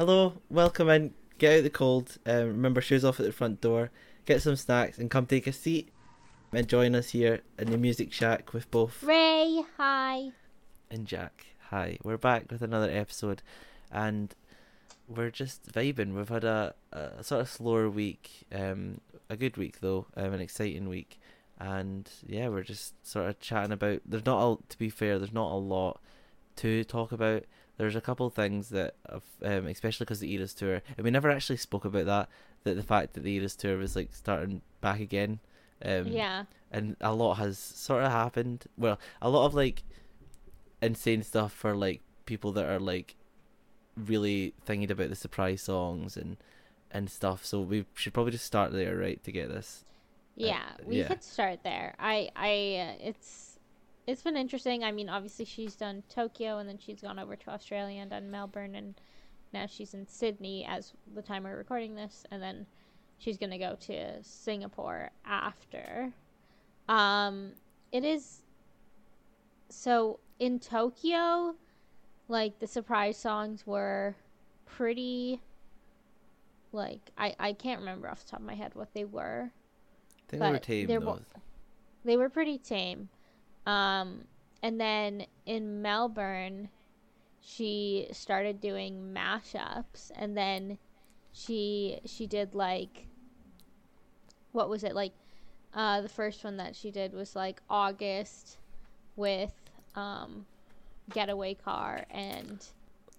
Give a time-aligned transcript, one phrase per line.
[0.00, 1.12] Hello, welcome in.
[1.36, 2.16] Get out the cold.
[2.24, 3.90] Um, remember, shoes off at the front door.
[4.24, 5.90] Get some snacks and come take a seat
[6.54, 10.30] and join us here in the Music Shack with both Rae, hi.
[10.90, 11.48] and Jack.
[11.68, 13.42] Hi, we're back with another episode,
[13.92, 14.34] and
[15.06, 16.14] we're just vibing.
[16.14, 20.40] We've had a, a sort of slower week, um, a good week though, um, an
[20.40, 21.20] exciting week,
[21.58, 24.00] and yeah, we're just sort of chatting about.
[24.06, 26.00] There's not a, to be fair, there's not a lot
[26.56, 27.44] to talk about.
[27.80, 28.94] There's a couple things that,
[29.42, 32.28] um, especially because the Eras tour, and we never actually spoke about that.
[32.64, 35.40] That the fact that the Eras tour was like starting back again.
[35.82, 36.44] Um, yeah.
[36.70, 38.66] and a lot has sort of happened.
[38.76, 39.82] Well, a lot of like
[40.82, 43.16] insane stuff for like people that are like
[43.96, 46.36] really thinking about the surprise songs and
[46.90, 47.46] and stuff.
[47.46, 49.86] So we should probably just start there, right, to get this.
[50.36, 51.08] Yeah, we yeah.
[51.08, 51.94] could start there.
[51.98, 53.49] I I uh, it's
[54.06, 54.82] it's been interesting.
[54.84, 58.30] I mean, obviously she's done Tokyo and then she's gone over to Australia and done
[58.30, 58.94] Melbourne and
[59.52, 62.66] now she's in Sydney as the time we're recording this and then
[63.18, 66.12] she's going to go to Singapore after.
[66.88, 67.52] Um
[67.92, 68.42] it is
[69.68, 71.54] so in Tokyo
[72.28, 74.14] like the surprise songs were
[74.66, 75.40] pretty
[76.72, 79.50] like I I can't remember off the top of my head what they were.
[79.52, 81.06] I think they were tame though.
[81.06, 81.12] bo-
[82.04, 83.08] They were pretty tame.
[83.66, 84.24] Um,
[84.62, 86.68] and then in Melbourne,
[87.40, 90.78] she started doing mashups, and then
[91.32, 93.06] she she did like
[94.52, 95.12] what was it like?
[95.72, 98.58] Uh, the first one that she did was like August
[99.14, 99.52] with
[99.94, 100.44] um,
[101.12, 102.66] Getaway Car and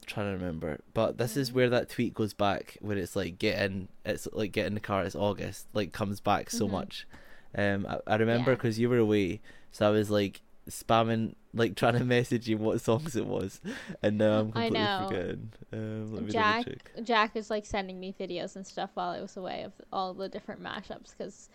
[0.05, 3.61] trying to remember, but this is where that tweet goes back when it's like get
[3.61, 3.87] in.
[4.05, 5.03] It's like get in the car.
[5.03, 5.67] It's August.
[5.73, 6.71] Like comes back so Mhm.
[6.71, 7.07] much.
[7.57, 8.55] Um, I, I remember Yeah.
[8.55, 12.79] because you were away, so I was like spamming, like trying to message you what
[12.81, 13.59] songs it was,
[14.01, 15.51] and now I'm completely forgetting.
[15.73, 16.65] Um, Jack.
[17.03, 20.29] Jack is like sending me videos and stuff while I was away of all the
[20.29, 21.49] different mashups because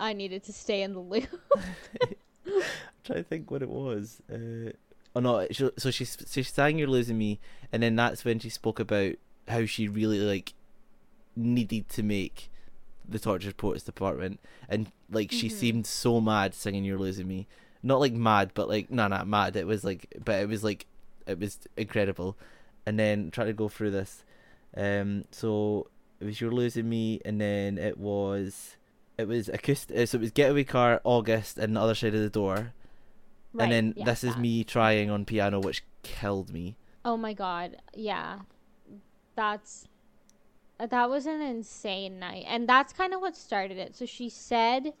[0.00, 1.28] I needed to stay in the loop.
[2.46, 2.62] I'm
[3.04, 4.20] trying to think what it was.
[4.30, 4.72] Uh,
[5.16, 5.46] oh no!
[5.50, 7.40] She, so she so she sang "You're Losing Me,"
[7.72, 9.12] and then that's when she spoke about
[9.48, 10.54] how she really like
[11.36, 12.50] needed to make
[13.08, 15.52] the Tortured Poets Department, and like she Mhm.
[15.52, 17.46] seemed so mad singing "You're Losing Me."
[17.82, 19.56] Not like mad, but like no, not mad.
[19.56, 20.86] It was like, but it was like,
[21.26, 22.36] it was incredible.
[22.86, 24.24] And then try to go through this.
[24.76, 25.88] Um, so
[26.20, 28.76] it was "You're Losing Me," and then it was.
[29.16, 32.28] It was acoustic, so it was Getaway Car, August, and the other side of the
[32.30, 32.72] door
[33.52, 34.40] Right, and then yeah, this is that.
[34.40, 36.74] me trying on piano, which killed me.
[37.04, 38.40] Oh my god, yeah,
[39.36, 39.86] that's
[40.78, 43.96] that was an insane night, and that's kind of what started it.
[43.96, 44.92] So she said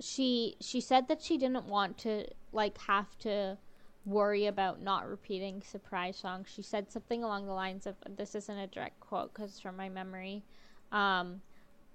[0.00, 3.56] she she said that she didn't want to like have to
[4.04, 6.48] worry about not repeating surprise songs.
[6.54, 9.88] She said something along the lines of this isn't a direct quote because from my
[9.88, 10.42] memory,
[10.92, 11.40] um,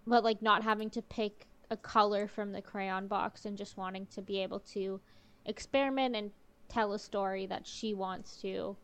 [0.08, 4.08] but like not having to pick a color from the crayon box and just wanting
[4.08, 5.00] to be able to
[5.46, 6.32] experiment and
[6.68, 8.76] tell a story that she wants to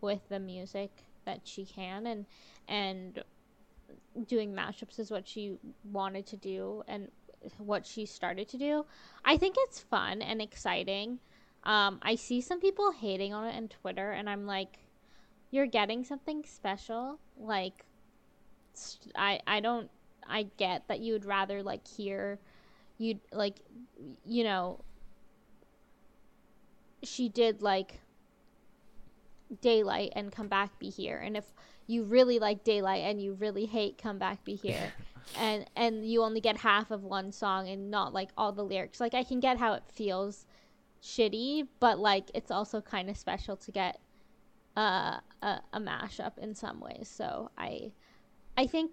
[0.00, 0.90] with the music
[1.24, 2.26] that she can and
[2.68, 3.22] and
[4.26, 5.58] doing mashups is what she
[5.92, 7.08] wanted to do and
[7.58, 8.84] what she started to do.
[9.24, 11.18] I think it's fun and exciting.
[11.64, 14.78] Um, I see some people hating on it on Twitter, and I'm like,
[15.50, 17.18] you're getting something special.
[17.38, 17.84] Like,
[19.14, 19.90] I I don't
[20.28, 22.38] I get that you would rather like hear,
[22.98, 23.60] you'd like,
[24.24, 24.80] you know.
[27.02, 28.00] She did like
[29.60, 31.44] daylight and come back be here and if
[31.86, 34.92] you really like daylight and you really hate come back be here.
[35.40, 39.00] And and you only get half of one song and not like all the lyrics.
[39.00, 40.46] Like i can get how it feels
[41.02, 43.98] shitty but like it's also kind of special to get
[44.76, 47.08] uh, a, a mashup in some ways.
[47.12, 47.90] So i
[48.56, 48.92] i think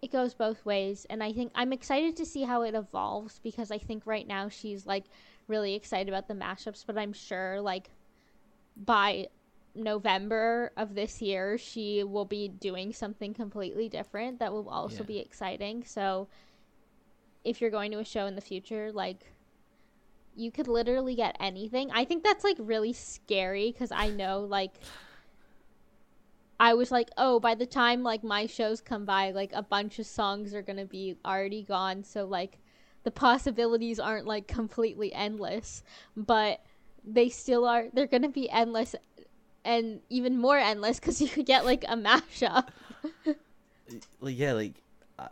[0.00, 1.08] it goes both ways.
[1.10, 4.48] And i think i'm excited to see how it evolves because i think right now
[4.48, 5.06] she's like
[5.48, 7.90] really excited about the mashups but i'm sure like
[8.76, 9.26] by
[9.74, 15.06] November of this year, she will be doing something completely different that will also Yeah.
[15.06, 15.84] be exciting.
[15.84, 16.28] So,
[17.44, 19.32] if you're going to a show in the future, like,
[20.36, 21.90] you could literally get anything.
[21.92, 24.74] I think that's like really scary because I know, like,
[26.58, 29.98] I was like, oh, by the time like my shows come by, like, a bunch
[29.98, 32.04] of songs are gonna be already gone.
[32.04, 32.58] So, like,
[33.02, 35.82] the possibilities aren't like completely endless,
[36.16, 36.64] but
[37.04, 37.88] they still are.
[37.92, 38.96] They're gonna be endless
[39.64, 42.68] and even more endless because you could get like a mashup.
[44.20, 44.82] Like yeah, like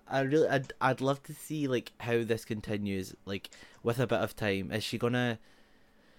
[0.07, 3.51] I- really, I'd, I'd love to see like how this continues, like
[3.83, 4.71] with a bit of time.
[4.71, 5.39] Is she gonna?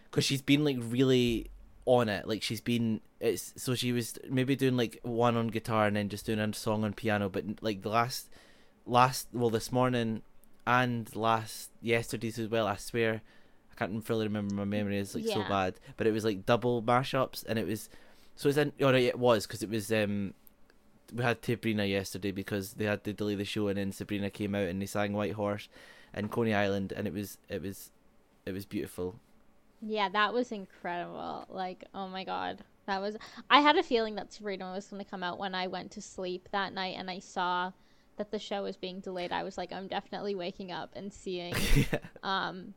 [0.09, 1.51] Because she's been like really
[1.85, 2.27] on it.
[2.27, 6.09] Like she's been it's so she was maybe doing like one on guitar and then
[6.09, 8.29] just doing a song on piano, but like the last
[8.85, 10.23] last well this morning
[10.65, 12.67] and last yesterday's as well.
[12.67, 13.21] I swear
[13.71, 14.55] I can't really remember.
[14.55, 17.89] My memory is like so bad, but it was like double mashups, and it was
[18.35, 18.71] so it's in.
[18.81, 19.91] Oh no, it was because it was.
[19.91, 20.33] um
[21.13, 24.55] We had Sabrina yesterday because they had to delay the show, and then Sabrina came
[24.55, 25.69] out and they sang White Horse
[26.13, 27.91] and Coney Island, and it was it was
[28.45, 29.15] it was beautiful.
[29.81, 31.45] Yeah, that was incredible.
[31.49, 32.63] Like, oh my god.
[32.85, 33.15] That was
[33.49, 36.01] I had a feeling that Sabrina was going to come out when I went to
[36.01, 37.71] sleep that night and I saw
[38.17, 39.31] that the show was being delayed.
[39.31, 41.99] I was like, I'm definitely waking up and seeing yeah.
[42.23, 42.73] um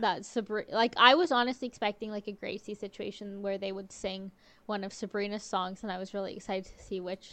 [0.00, 4.30] that Sabrina like I was honestly expecting like a Gracie situation where they would sing
[4.66, 7.32] one of Sabrina's songs and I was really excited to see which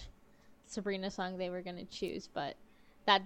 [0.65, 2.55] Sabrina song they were going to choose, but
[3.05, 3.21] that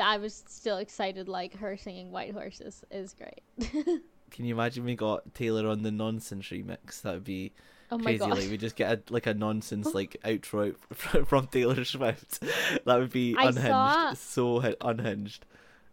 [0.00, 3.42] I was still excited like her singing White Horses is great.
[4.30, 7.02] Can you imagine we got Taylor on the nonsense remix?
[7.02, 7.52] That would be
[7.90, 8.18] oh my crazy.
[8.18, 8.30] god.
[8.30, 9.92] Like we just get a, like a nonsense oh.
[9.92, 10.76] like outro
[11.26, 12.40] from Taylor Swift.
[12.84, 15.46] that would be I unhinged, saw- so unhinged.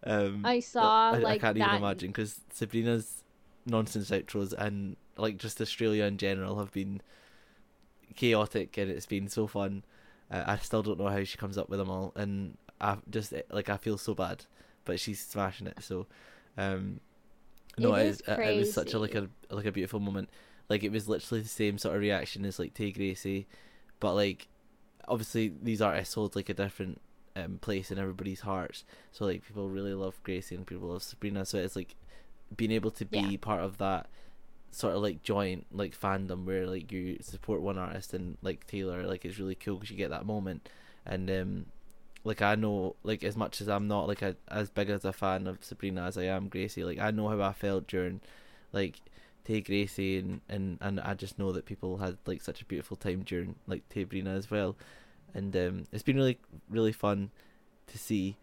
[0.03, 1.67] Um, I saw I, like I can't that.
[1.67, 3.23] even imagine because Sabrina's
[3.65, 7.01] nonsense outros and like just Australia in general have been
[8.15, 9.83] chaotic and it's been so fun.
[10.29, 13.33] Uh, I still don't know how she comes up with them all, and I just
[13.51, 14.45] like I feel so bad,
[14.85, 15.83] but she's smashing it.
[15.83, 16.07] So,
[16.57, 16.99] um,
[17.77, 20.29] no, It it, it was such a like a like a beautiful moment.
[20.69, 23.47] Like it was literally the same sort of reaction as like Tay Gracie,
[23.99, 24.47] but like
[25.07, 27.01] obviously these artists hold like a different
[27.35, 28.83] um, place in everybody's hearts.
[29.11, 31.45] So like people really love Gracie and people love Sabrina.
[31.45, 31.95] So it's like
[32.55, 33.37] being able to be Yeah.
[33.37, 34.09] part of that
[34.71, 39.05] sort of like joint like fandom where like you support one artist and like Taylor
[39.05, 40.69] like it's really cool because you get that moment
[41.05, 41.65] and um
[42.23, 45.13] like I know like as much as I'm not like a, as big as a
[45.13, 48.21] fan of Sabrina as I am Gracie like I know how I felt during
[48.71, 49.01] like
[49.43, 52.95] Tay Gracie and, and and I just know that people had like such a beautiful
[52.97, 54.77] time during like Sabrina as well
[55.33, 56.37] and um it's been really
[56.69, 57.31] really fun
[57.87, 58.37] to see.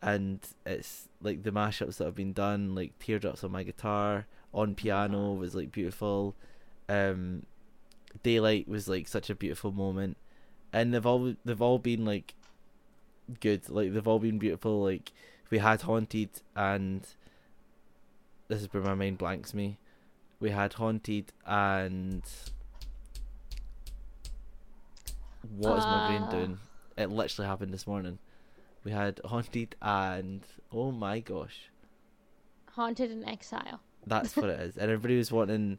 [0.00, 4.74] And it's like the mashups that have been done like teardrops on my guitar on
[4.74, 6.34] piano was like beautiful.
[6.88, 7.46] Um
[8.22, 10.16] daylight was like such a beautiful moment.
[10.72, 12.34] And they've all they've all been like
[13.40, 13.68] good.
[13.68, 14.82] Like they've all been beautiful.
[14.82, 15.12] Like
[15.50, 17.06] we had haunted and
[18.48, 19.78] this is where my mind blanks me.
[20.40, 22.22] We had haunted and
[25.56, 26.30] what is my brain Uh.
[26.30, 26.58] doing?
[26.96, 28.18] It literally happened this morning.
[28.84, 30.42] We had haunted and
[30.72, 31.70] oh my gosh.
[32.72, 33.80] Haunted and Exile.
[34.06, 34.76] that's what it is.
[34.76, 35.78] And everybody was wanting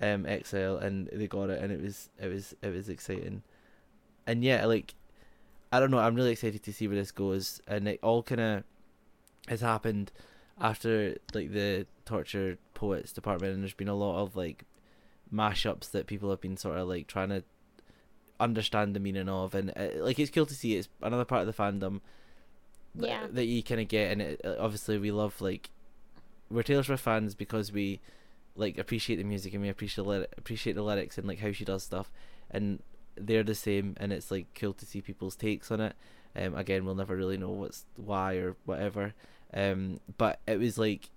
[0.00, 3.42] um exile and they got it and it was it was it was exciting.
[4.26, 4.94] And yeah like
[5.72, 7.60] i don't know i'm really excited to see where this goes.
[7.66, 8.64] And it all kind of
[9.48, 10.10] has happened
[10.60, 14.64] after like the torture poets department and there's been a lot of like
[15.32, 17.42] mashups that people have been sort of like trying to
[18.40, 21.46] understand the meaning of and uh, like it's cool to see it's another part of
[21.46, 22.00] the fandom
[22.96, 23.26] Yeah.
[23.30, 25.70] that you kind of get and it, uh, obviously we love like
[26.50, 28.00] we're Taylor Swift fans because we
[28.56, 31.64] like appreciate the music and we appreciate the appreciate the lyrics and like how she
[31.64, 32.10] does stuff
[32.50, 32.80] and
[33.16, 35.94] they're the same and it's like cool to see people's takes on it.
[36.36, 39.14] Um again we'll never really know what's why or whatever.
[39.52, 41.08] Um but it was like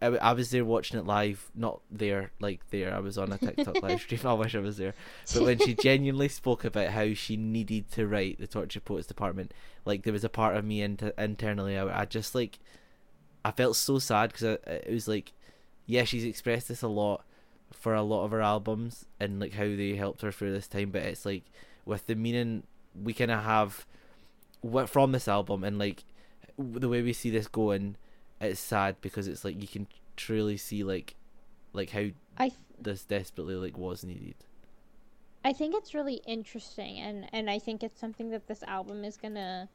[0.00, 2.94] I, I was there watching it live not there like there.
[2.94, 4.20] I was on a TikTok live stream.
[4.24, 4.94] I wish I was there.
[5.34, 9.52] But when she genuinely spoke about how she needed to write the torture poets department
[9.86, 12.58] like there was a part of me inter- internally I, I just like
[13.44, 15.32] I felt so sad because it was like
[15.86, 17.24] yeah she's expressed this a lot
[17.72, 20.90] for a lot of her albums and like how they helped her through this time
[20.90, 21.44] but it's like
[21.86, 22.64] with the meaning
[23.00, 23.86] we kind of have
[24.60, 26.04] what from this album and like
[26.58, 27.96] the way we see this going
[28.40, 31.14] it's sad because it's like you can truly see like
[31.72, 32.06] like how
[32.38, 34.34] I th- this desperately like was needed.
[35.44, 39.16] I think it's really interesting and and I think it's something that this album is
[39.16, 39.68] going to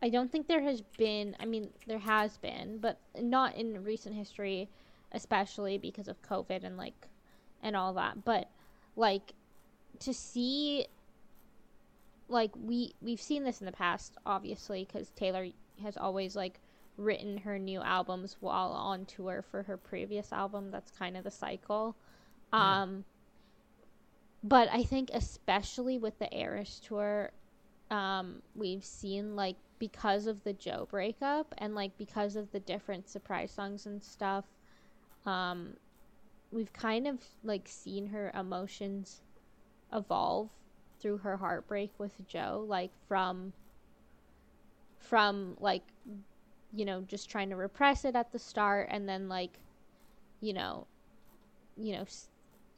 [0.00, 4.14] I don't think there has been I mean there has been but not in recent
[4.14, 4.68] history
[5.12, 7.08] especially because of COVID and like
[7.62, 8.48] and all that but
[8.96, 9.34] like
[10.00, 10.86] to see
[12.28, 15.48] like we we've seen this in the past obviously cuz Taylor
[15.82, 16.60] has always like
[16.96, 21.30] written her new albums while on tour for her previous album that's kind of the
[21.30, 21.96] cycle
[22.52, 22.78] Yeah.
[22.80, 23.04] um
[24.42, 27.30] but I think especially with the Eras tour,
[27.90, 33.08] um, we've seen like because of the Joe breakup and like because of the different
[33.08, 34.44] surprise songs and stuff,
[35.26, 35.76] um,
[36.50, 39.22] we've kind of like seen her emotions
[39.92, 40.50] evolve
[41.00, 43.52] through her heartbreak with Joe, like from
[44.98, 45.82] from like
[46.74, 49.58] you know just trying to repress it at the start and then like
[50.40, 50.86] you know
[51.76, 52.28] you know s-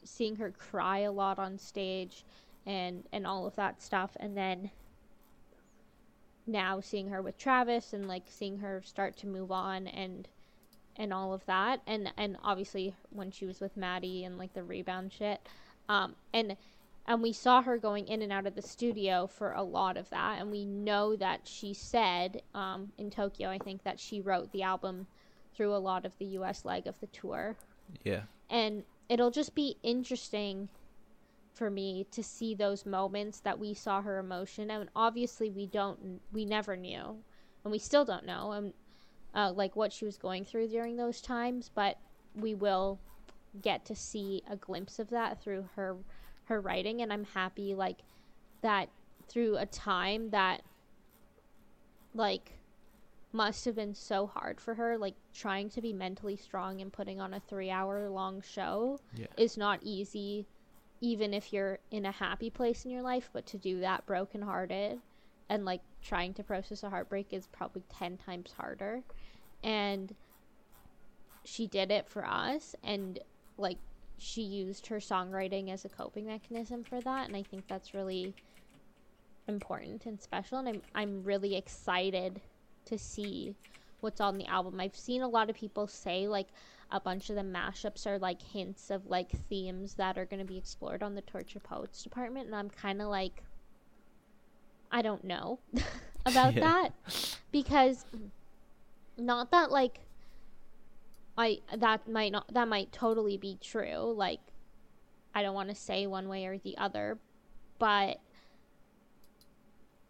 [0.05, 2.25] seeing her cry a lot on stage
[2.67, 4.17] and and all of that stuff.
[4.21, 4.71] And then
[6.47, 10.29] now seeing her with Travis and like seeing her start to move on and
[10.97, 11.81] and all of that.
[11.87, 15.47] And and obviously when she was with Matty and like the rebound shit
[15.89, 16.57] um and
[17.07, 20.09] and we saw her going in and out of the studio for a lot of
[20.11, 20.41] that.
[20.41, 24.63] And we know that she said um in Tokyo I think that she wrote the
[24.63, 25.07] album
[25.55, 27.57] through a lot of the US leg of the tour.
[28.03, 28.23] Yeah.
[28.51, 30.69] and it'll just be interesting
[31.53, 34.71] for me to see those moments that we saw her emotion.
[34.71, 37.23] And obviously we don't we never knew.
[37.65, 38.73] And we still don't know and
[39.35, 41.71] uh, like what she was going through during those times.
[41.75, 41.99] But
[42.35, 43.01] we will
[43.63, 45.97] get to see a glimpse of that through her
[46.47, 47.99] her writing and i'm happy like
[48.63, 48.89] that
[49.29, 50.63] through a time that
[52.15, 52.53] like
[53.33, 57.21] must have been so hard for her like trying to be mentally strong and putting
[57.21, 59.27] on a 3 hour long show Yeah.
[59.37, 60.47] is not easy
[61.01, 65.01] even if you're in a happy place in your life but to do that brokenhearted
[65.49, 69.03] and like trying to process a heartbreak is probably 10 times harder
[69.63, 70.15] and
[71.45, 73.19] she did it for us and
[73.59, 73.79] like
[74.19, 78.35] she used her songwriting as a coping mechanism for that and i think that's really
[79.49, 82.41] important and special and i'm i'm really excited
[82.85, 83.55] to see
[84.01, 86.49] what's on the album i've seen a lot of people say like
[86.91, 90.47] a bunch of the mashups are like hints of like themes that are going to
[90.47, 93.43] be explored on the torture poets department and i'm kind of like
[94.93, 95.59] i don't know
[96.27, 96.61] about Yeah.
[96.61, 96.91] that
[97.53, 98.07] because
[99.19, 100.01] not that like
[101.37, 104.41] i that might not that might totally be true like
[105.35, 107.19] i don't want to say one way or the other
[107.79, 108.19] but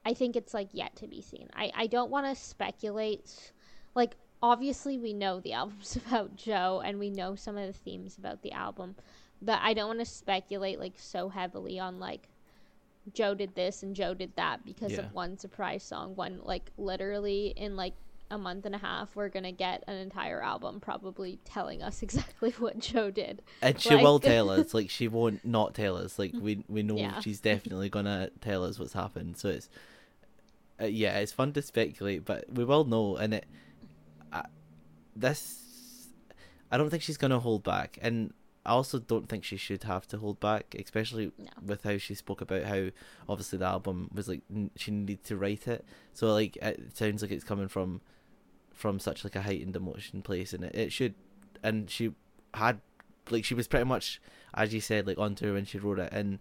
[0.04, 3.52] i think it's like yet to be seen i i don't want to speculate
[3.94, 8.18] like obviously we know the album's about joe and we know some of the themes
[8.18, 8.94] about the album
[9.40, 12.28] but i don't want to speculate like so heavily on like
[13.12, 15.00] joe did this and joe did that because Yeah.
[15.00, 17.94] of one surprise song one like literally in like
[18.34, 22.50] a month and a half we're gonna get an entire album probably telling us exactly
[22.58, 24.74] what joe did And she Like- will tell us.
[24.78, 26.18] Like she won't not tell us.
[26.18, 27.20] Like we we know Yeah.
[27.20, 29.36] she's definitely gonna tell us what's happened.
[29.38, 29.68] So it's
[30.80, 33.16] uh, yeah, it's fun to speculate, but we will know.
[33.16, 33.46] And it
[34.32, 34.42] uh,
[35.14, 35.60] this
[36.70, 38.32] I don't think she's gonna hold back, and
[38.66, 41.50] I also don't think she should have to hold back, especially No.
[41.64, 42.88] with how she spoke about how
[43.28, 45.84] obviously the album was like n- she needed to write it.
[46.14, 48.00] So like it sounds like it's coming from
[48.74, 51.14] from such like a heightened emotion place, and it, it should.
[51.62, 52.12] And she
[52.52, 52.80] had
[53.30, 54.20] like she was pretty much
[54.54, 56.38] as you said like onto tour when she wrote it and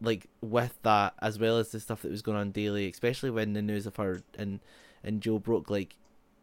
[0.00, 3.52] like with that as well as the stuff that was going on daily especially when
[3.52, 4.60] the news of her and
[5.04, 5.96] and joe broke like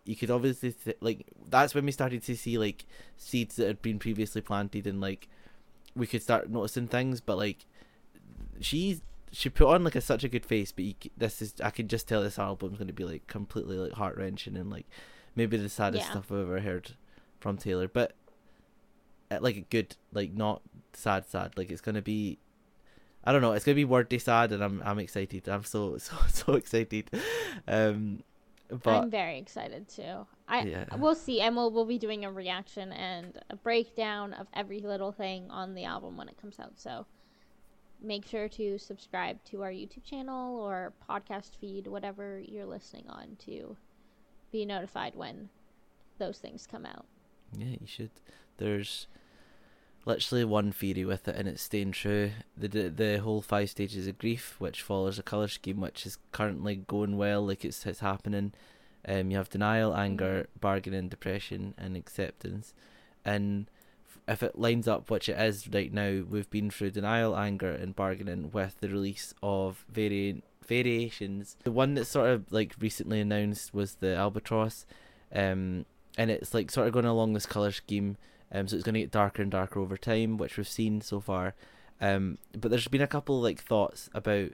[0.06, 2.86] you could obviously th- like that's when we started to see like
[3.18, 5.28] seeds that had been previously planted and like
[5.96, 7.66] we could start noticing things but like
[8.60, 9.02] she's
[9.32, 11.88] she put on like a such a good face but you, this is i can
[11.88, 14.86] just tell this album's going to be like completely like heart-wrenching and like
[15.36, 16.12] maybe the saddest Yeah.
[16.12, 16.92] stuff i've ever heard
[17.40, 18.14] from taylor but
[19.32, 20.62] uh, like a good like not
[20.94, 22.40] sad sad like it's gonna be
[23.26, 26.16] i don't know it's gonna be wordy sad and i'm i'm excited i'm so so
[26.32, 27.10] so excited
[27.68, 28.24] um
[28.70, 30.28] but I'm very excited too.
[30.46, 30.84] I Yeah.
[30.98, 35.14] we'll see, and we'll we'll be doing a reaction and a breakdown of every little
[35.14, 36.74] thing on the album when it comes out.
[36.78, 37.06] So
[38.02, 43.38] make sure to subscribe to our YouTube channel or podcast feed, whatever you're listening on,
[43.46, 43.76] to
[44.52, 45.50] be notified when
[46.18, 47.06] those things come out.
[47.58, 48.12] Yeah, you should.
[48.58, 49.08] There's
[50.06, 52.32] literally one theory with it, and it's staying true.
[52.56, 56.76] The the, whole five stages of grief, which follows a color scheme, which is currently
[56.88, 58.54] going well, like it's it's happening.
[59.08, 62.74] Um, you have denial, anger, bargaining, depression, and acceptance.
[63.24, 63.70] And
[64.28, 67.96] if it lines up, which it is right now, we've been through denial, anger, and
[67.96, 71.56] bargaining with the release of variant variations.
[71.64, 74.86] The one that sort of like recently announced was the albatross,
[75.34, 75.86] um,
[76.18, 78.18] and it's like sort of going along this color scheme.
[78.52, 81.20] Um, so it's going to get darker and darker over time, which we've seen so
[81.20, 81.54] far.
[82.00, 84.52] Um, but there's been a couple like thoughts about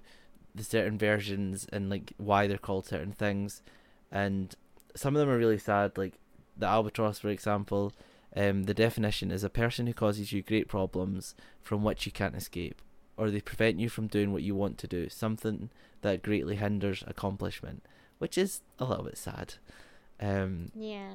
[0.55, 3.63] the certain versions and like why they're called certain things,
[4.11, 4.55] and
[4.95, 5.97] some of them are really sad.
[5.97, 6.13] Like
[6.55, 7.91] the albatross, for example.
[8.35, 12.35] Um, the definition is a person who causes you great problems from which you can't
[12.35, 12.81] escape,
[13.15, 15.69] or they prevent you from doing what you want to do, something
[16.01, 17.83] that greatly hinders accomplishment,
[18.17, 19.55] which is a little bit sad.
[20.19, 21.11] Um, Yeah,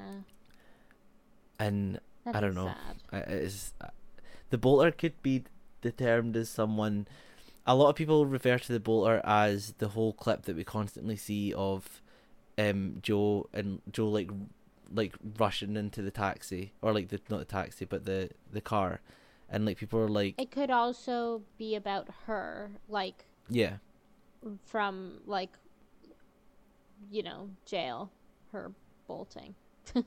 [1.58, 2.74] and that I don't is know.
[3.10, 3.26] sad.
[3.28, 3.72] uh, is
[4.50, 5.44] the bolter could be
[5.82, 7.06] determined as someone.
[7.66, 11.16] A lot of people refer to the bolter as the whole clip that we constantly
[11.16, 12.00] see of
[12.56, 14.30] um Joe and Joe like
[14.92, 19.00] like rushing into the taxi or like the not the taxi but the the car
[19.50, 23.76] and like people are like It could also be about her, like yeah
[24.66, 25.50] from like
[27.10, 28.10] you know jail,
[28.52, 28.72] her
[29.06, 29.54] bolting.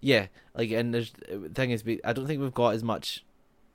[0.00, 3.24] yeah like and there's the thing is we, i don't think we've got as much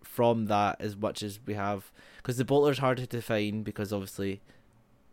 [0.03, 4.39] from that as much as we have because the bolter's harder to define because obviously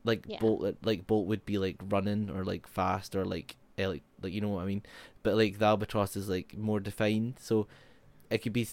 [0.04, 0.38] like Yeah.
[0.40, 3.56] bolt like bolt would be like running or like fast or like
[3.86, 4.82] like like you know what i mean?
[5.22, 7.66] But like the albatross is like more defined so
[8.30, 8.68] it could be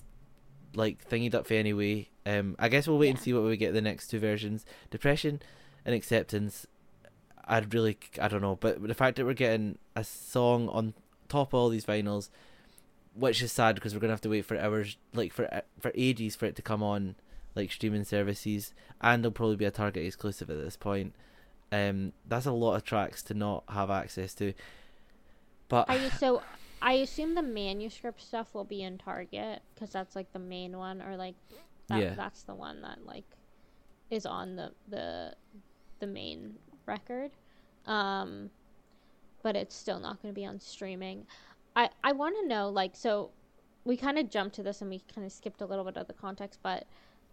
[0.75, 3.73] like thingied up for anyway um i guess we'll wait and see what we get
[3.73, 4.65] the next two versions.
[4.91, 5.41] Depression
[5.85, 6.67] and acceptance
[7.45, 10.93] i'd really i don't know but the fact that we're getting a song on
[11.29, 12.29] top of all these vinyls
[13.17, 15.49] which is sad because we're gonna have to wait for hours like for
[15.79, 17.15] for ages for it to come on
[17.55, 21.13] like streaming services and it'll probably be a target exclusive at this point.
[21.71, 24.53] Um that's a lot of tracks to not have access to
[25.69, 26.41] but I so
[26.81, 31.01] I assume the manuscript stuff will be in Target because that's like the main one,
[31.01, 31.35] or like
[31.87, 32.13] that, Yeah.
[32.13, 33.25] that's the one that like
[34.09, 35.35] is on the the
[35.99, 36.55] the main
[36.85, 37.31] record.
[37.85, 38.49] Um,
[39.43, 41.25] but it's still not going to be on streaming.
[41.75, 43.31] I I want to know like so
[43.85, 46.07] we kind of jumped to this and we kind of skipped a little bit of
[46.07, 46.85] the context, but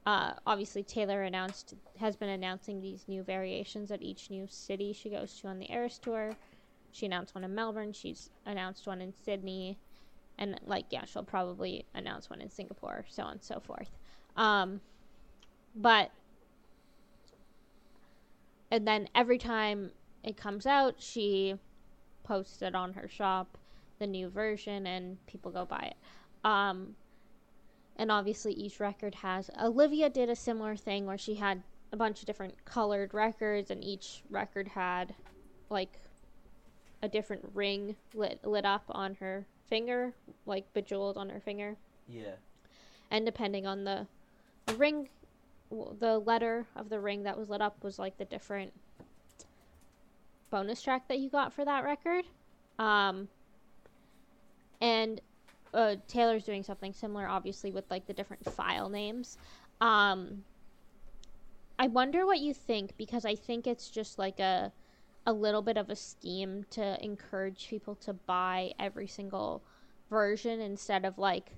[0.06, 5.10] uh, obviously Taylor announced has been announcing these new variations at each new city she
[5.10, 6.36] goes to on the Eras tour.
[6.94, 7.92] She announced one in Melbourne.
[7.92, 9.76] She's announced one in Sydney,
[10.38, 13.90] and like yeah, she'll probably announce one in Singapore, so on and so forth.
[14.36, 14.80] Um,
[15.74, 16.12] but
[18.70, 19.90] and then every time
[20.22, 21.56] it comes out, she
[22.22, 23.58] posts it on her shop,
[23.98, 26.48] the new version, and people go buy it.
[26.48, 26.94] Um,
[27.96, 29.50] and obviously each record has.
[29.60, 31.60] Olivia did a similar thing where she had
[31.92, 35.12] a bunch of different colored records, and each record had
[35.70, 35.98] like
[37.04, 40.14] a different ring lit lit up on her finger,
[40.46, 41.76] like bejeweled on her finger.
[42.08, 42.36] Yeah.
[43.10, 44.06] And depending on the,
[44.66, 45.08] the ring
[45.70, 48.72] the letter of the ring that was lit up was like the different
[50.50, 52.24] bonus track that you got for that record.
[52.78, 53.28] Um
[54.80, 55.20] and
[55.72, 59.36] uh, taylor's doing something similar obviously with like the different file names.
[59.80, 60.44] Um
[61.78, 64.70] i wonder what you think because i think it's just like a
[65.26, 69.62] a little bit of a scheme to encourage people to buy every single
[70.10, 71.52] version instead of like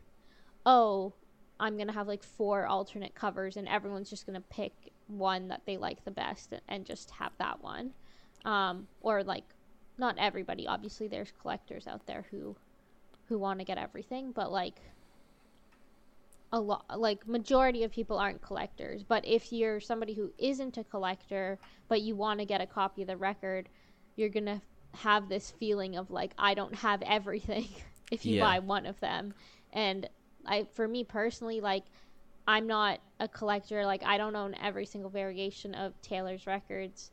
[0.66, 1.12] oh,
[1.58, 4.72] I'm gonna have like four alternate covers, and everyone's just gonna pick
[5.06, 7.92] one that they like the best and, just have that one.
[8.44, 9.44] Um, or like,
[9.96, 10.66] not everybody.
[10.66, 12.56] Obviously, there's collectors out there who
[13.28, 14.80] who want to get everything, but like
[16.52, 19.02] a lot, like majority of people aren't collectors.
[19.02, 23.02] But if you're somebody who isn't a collector, but you want to get a copy
[23.02, 23.68] of the record,
[24.16, 24.62] you're gonna
[24.94, 27.68] have this feeling of like I don't have everything
[28.10, 28.44] if you Yeah.
[28.44, 29.34] buy one of them,
[29.72, 30.08] and
[30.46, 31.84] I for me personally like
[32.46, 37.10] I'm not a collector like I don't own every single variation of Taylor's records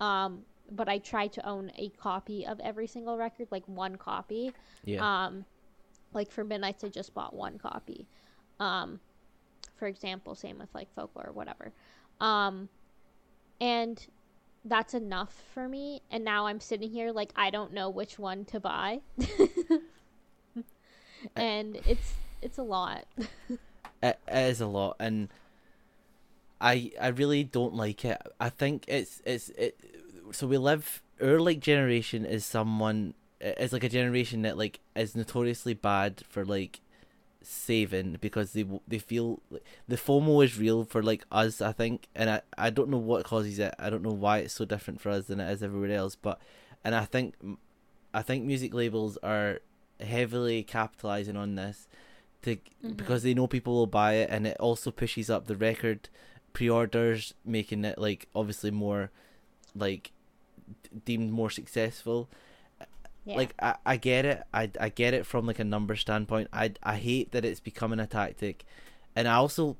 [0.00, 4.52] um but I try to own a copy of every single record like one copy
[4.84, 5.44] yeah um
[6.12, 8.08] like for Midnights I just bought one copy
[8.62, 9.00] um
[9.76, 11.72] for example same with like folklore or whatever.
[12.20, 12.68] Um
[13.60, 14.04] and
[14.64, 16.02] that's enough for me.
[16.10, 19.00] And now I'm sitting here like I don't know which one to buy.
[21.36, 23.04] And it's it's a lot.
[23.18, 23.58] It,
[24.02, 24.96] it is a lot.
[24.98, 25.28] And
[26.60, 28.20] i i really don't like it.
[28.40, 29.78] I think it's it's it
[30.30, 35.14] so we live our like generation is someone is like a generation that like is
[35.16, 36.80] notoriously bad for like
[37.44, 39.40] saving because they they feel
[39.88, 43.24] the FOMO is real for like us I think and I I don't know what
[43.24, 45.96] causes it I don't know why it's so different for us than it is everywhere
[45.96, 46.38] else but
[46.84, 47.34] and I think
[48.14, 49.60] I think music labels are
[50.00, 51.88] heavily capitalizing on this
[52.42, 52.96] to Mhm.
[52.96, 56.08] because they know people will buy it and it also pushes up the record
[56.52, 59.10] pre-orders making it like obviously more
[59.74, 60.12] like
[61.04, 62.28] deemed more successful
[63.24, 63.36] yeah.
[63.36, 64.42] Like I, I get it.
[64.52, 66.48] I, I get it from like a number standpoint.
[66.52, 68.64] I, I hate that it's becoming a tactic.
[69.14, 69.76] And i also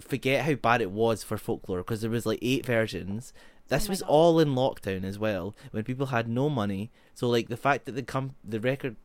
[0.00, 3.32] forget how bad it was for folklore because there was like eight versions.
[3.68, 4.08] This Oh was God.
[4.08, 6.90] all in lockdown as well when people had no money.
[7.14, 8.96] So like the fact that the com- the record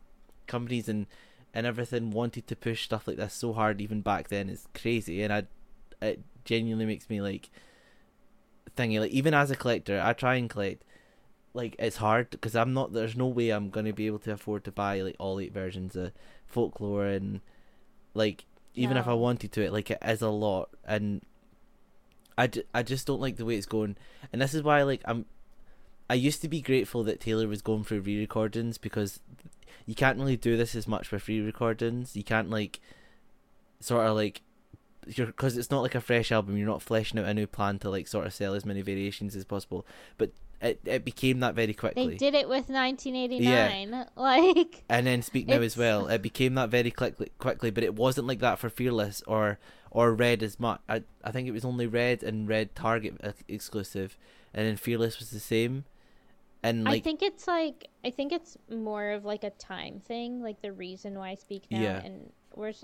[0.47, 1.07] companies and
[1.53, 5.21] and everything wanted to push stuff like this so hard even back then is crazy.
[5.23, 5.43] And i
[6.01, 7.49] it genuinely makes me like
[8.77, 8.99] thingy.
[8.99, 10.83] Like even as a collector i try and collect
[11.57, 14.63] like it's hard because i'm not there's no way i'm gonna be able to afford
[14.63, 16.11] to buy like all eight versions of
[16.45, 17.41] folklore and
[18.13, 21.21] like even if i wanted to it like it is a lot and
[22.37, 23.97] I, ju- I just don't like the way it's going
[24.31, 25.25] and this is why like i'm
[26.09, 29.19] i used to be grateful that taylor was going through re-recordings because
[29.87, 32.79] you can't really do this as much with re-recordings you can't like
[33.79, 34.41] sort of like
[35.07, 36.57] you're because it's not like a fresh album.
[36.57, 39.35] You're not fleshing out a new plan to like sort of sell as many variations
[39.35, 39.85] as possible.
[40.17, 42.07] But it it became that very quickly.
[42.09, 44.05] They did it with 1989.
[44.15, 46.07] Like and then Speak Now It's- as well.
[46.07, 49.59] It became that very quickly, quickly, but it wasn't like that for Fearless or
[49.91, 50.79] or Red as much.
[50.89, 53.15] I I think it was only Red and Red Target
[53.47, 54.17] exclusive,
[54.53, 55.85] and then Fearless was the same.
[56.63, 60.41] And like I think it's like I think it's more of like a time thing,
[60.41, 62.01] like the reason why I speak now Yeah.
[62.03, 62.31] and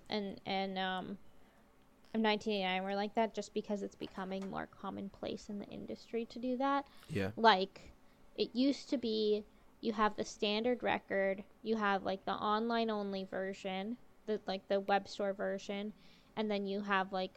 [0.09, 1.17] and and um
[2.13, 6.39] of 1989 we're like that just because it's becoming more commonplace in the industry to
[6.39, 6.85] do that.
[7.09, 7.93] yeah, Like
[8.35, 9.43] it used to be
[9.81, 13.97] you have the standard record, you have like the online only version,
[14.27, 15.93] the like the web store version,
[16.37, 17.33] and then you have like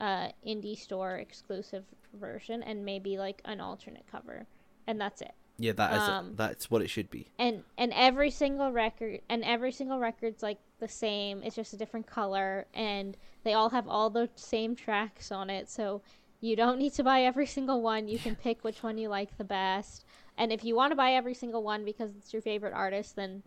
[0.00, 4.46] uh indie store exclusive version and maybe like an alternate cover.
[4.86, 6.32] And that's it yeah, that is Um.
[6.36, 7.28] That's what it should be.
[7.38, 11.76] and and every single record and every single record's like the same it's just a
[11.76, 16.02] different color and they all have all the same tracks on it so
[16.40, 18.08] you don't need to buy every single one.
[18.08, 20.04] You can pick which one you like the best.
[20.38, 23.42] And if you want to buy every single one because it's your favorite artist then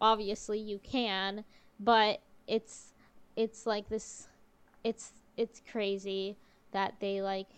[0.00, 1.44] obviously you can
[1.80, 2.92] but it's
[3.36, 4.28] it's like this
[4.82, 6.36] it's it's crazy
[6.72, 7.48] that they like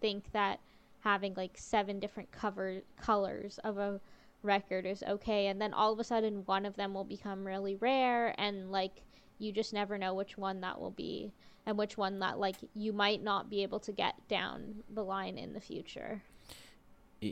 [0.00, 0.58] think that
[1.00, 4.00] having like seven different cover colors of a
[4.44, 7.76] record is okay and then all of a sudden one of them will become really
[7.76, 9.02] rare and like
[9.38, 11.32] you just never know which one that will be
[11.66, 15.38] and which one that like you might not be able to get down the line
[15.38, 16.22] in the future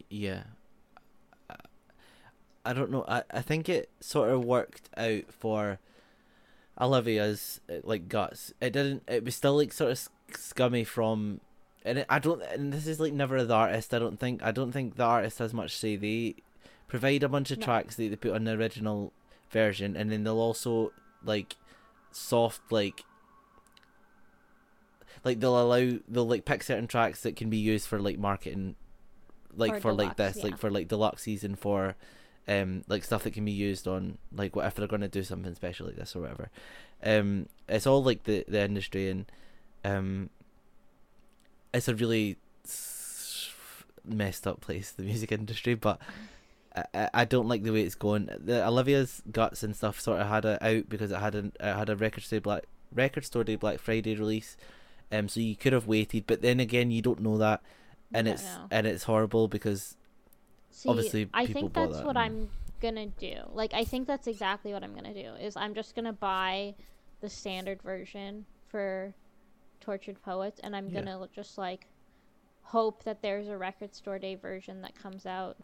[0.08, 0.44] yeah.
[2.64, 3.04] I- don't know.
[3.08, 5.78] I, I think it sort of worked out for
[6.80, 8.52] Olivia's uh, like guts.
[8.60, 9.02] It didn't.
[9.08, 11.40] It was still like sort of scummy from,
[11.84, 12.40] and it, I don't.
[12.42, 13.92] And this is like never the artist.
[13.92, 14.42] I don't think.
[14.42, 15.96] I don't think the artist has much say.
[15.96, 16.36] They
[16.92, 17.64] provide a bunch of No.
[17.64, 19.14] tracks that they put on the original
[19.50, 20.92] version, and then they'll also
[21.24, 21.56] like
[22.10, 23.02] soft like.
[25.24, 28.76] Like they'll allow they'll like pick certain tracks that can be used for like marketing,
[29.56, 30.44] like Or for like this, yeah.
[30.44, 31.96] like for like deluxe season for
[32.46, 35.54] um like stuff that can be used on like what if they're gonna do something
[35.54, 36.50] special like this or whatever.
[37.02, 39.24] Um it's all like the the industry and
[39.84, 40.28] um
[41.72, 42.36] it's a really
[44.04, 45.98] messed up place, the music industry, but
[46.94, 48.28] I, I- don't like the way it's going.
[48.38, 51.76] The Olivia's guts and stuff sort of had it out because it had a it
[51.76, 54.56] had a record store black record store day Black Friday release,
[55.10, 55.28] um.
[55.28, 57.62] So you could have waited, but then again, you don't know that,
[58.14, 58.66] and it's no.
[58.70, 59.96] and it's horrible because
[60.70, 63.34] See, Obviously, I think that's that what and- I'm gonna do.
[63.52, 65.34] Like, I think that's exactly what I'm gonna do.
[65.34, 66.74] Is I'm just gonna buy
[67.20, 69.12] the standard version for
[69.80, 71.02] Tortured Poets, and I'm Yeah.
[71.02, 71.86] gonna just like
[72.62, 75.56] hope that there's a record store day version that comes out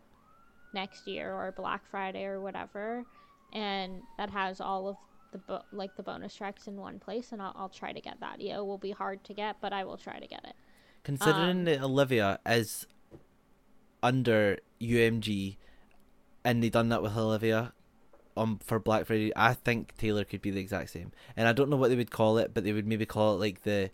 [0.75, 3.05] next year or Black Friday or whatever,
[3.53, 4.97] and that has all of
[5.33, 8.21] the bo- like the bonus tracks in one place, and I'll, I'll try to get
[8.21, 8.41] that.
[8.41, 10.55] Yeah, it will be hard to get, but I will try to get it.
[11.05, 12.87] considering Um, that Olivia is
[14.03, 15.57] under UMG,
[16.45, 17.73] and they done that with Olivia,
[18.37, 21.13] um, for Black Friday, I think Taylor could be the exact same.
[21.37, 23.39] And I don't know what they would call it, but they would maybe call it
[23.41, 23.91] like the,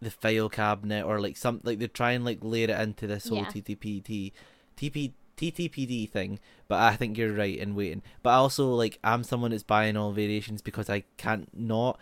[0.00, 3.28] the file cabinet or like some like they try and like layer it into this
[3.28, 3.46] whole Yeah.
[3.46, 4.32] TTPT,
[4.76, 5.12] TP.
[5.50, 8.02] TTPD thing, but I think you're right in waiting.
[8.22, 11.98] But I also like I'm someone that's buying all variations because I can't not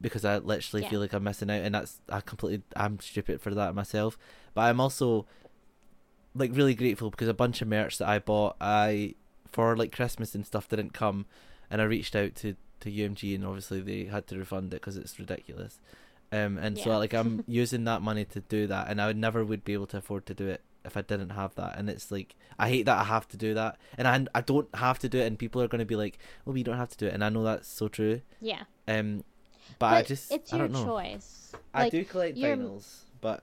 [0.00, 0.90] because I literally Yeah.
[0.90, 4.18] feel like I'm missing out, and that's I completely I'm stupid for that myself.
[4.54, 5.26] But I'm also
[6.34, 9.14] like really grateful because a bunch of merch that I bought I
[9.50, 11.26] for like Christmas and stuff didn't come,
[11.70, 14.96] and I reached out to to UMG and obviously they had to refund it because
[14.96, 15.80] it's ridiculous.
[16.32, 19.44] Um, and so like I'm using that money to do that, and I would never
[19.44, 21.78] would be able to afford to do it if I didn't have that.
[21.78, 24.68] And it's like I hate that I have to do that, and I I don't
[24.74, 26.90] have to do it, and people are going to be like, "Oh, you don't have
[26.90, 28.20] to do it," and I know that's so true.
[28.40, 29.24] Yeah, Um,
[29.78, 30.86] but, I just it's I your don't know.
[30.86, 31.52] choice.
[31.74, 33.42] I Like, do collect you're- vinyls, but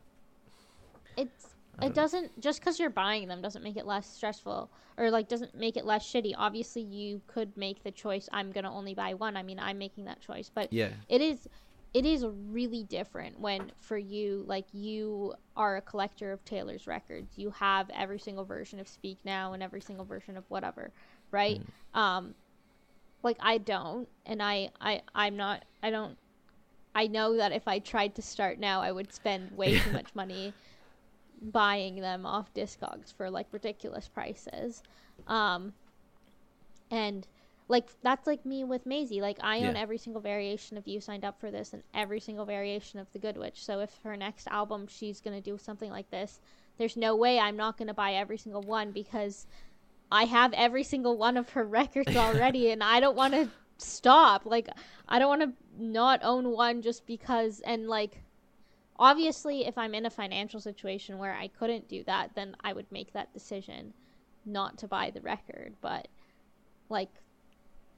[1.18, 1.48] it's
[1.82, 5.56] it doesn't just because you're buying them doesn't make it less stressful or like doesn't
[5.56, 9.38] make it less shitty obviously you could make the choice i'm gonna only buy one
[9.38, 11.48] i mean i'm making that choice but yeah, it is
[11.94, 17.38] it is really different when for you like you are a collector of taylor's records.
[17.38, 20.92] You have every single version of speak now and every single version of whatever
[21.32, 21.62] right?
[21.94, 22.36] Um
[23.22, 26.18] like i don't and i i i'm not i don't
[26.96, 30.16] i know that if i tried to start now i would spend way too much
[30.16, 30.54] money
[31.42, 34.84] buying them off discogs for like ridiculous prices.
[35.28, 35.74] Um
[36.92, 37.28] and
[37.70, 39.22] like that's like me with Maisie.
[39.22, 39.82] Like I own Yeah.
[39.82, 43.20] every single variation of You Signed Up for This and every single variation of The
[43.20, 43.64] Good Witch.
[43.64, 46.42] So if her next album she's gonna do something like this,
[46.78, 49.46] there's no way I'm not gonna buy every single one because
[50.12, 54.46] I have every single one of her records already and I don't want to stop.
[54.46, 54.68] Like
[55.08, 55.54] I don't want to
[55.84, 58.24] not own one just because and like
[58.98, 62.92] obviously if i'm in a financial situation where i couldn't do that then i would
[62.92, 63.94] make that decision
[64.46, 66.10] not to buy the record but
[66.90, 67.10] like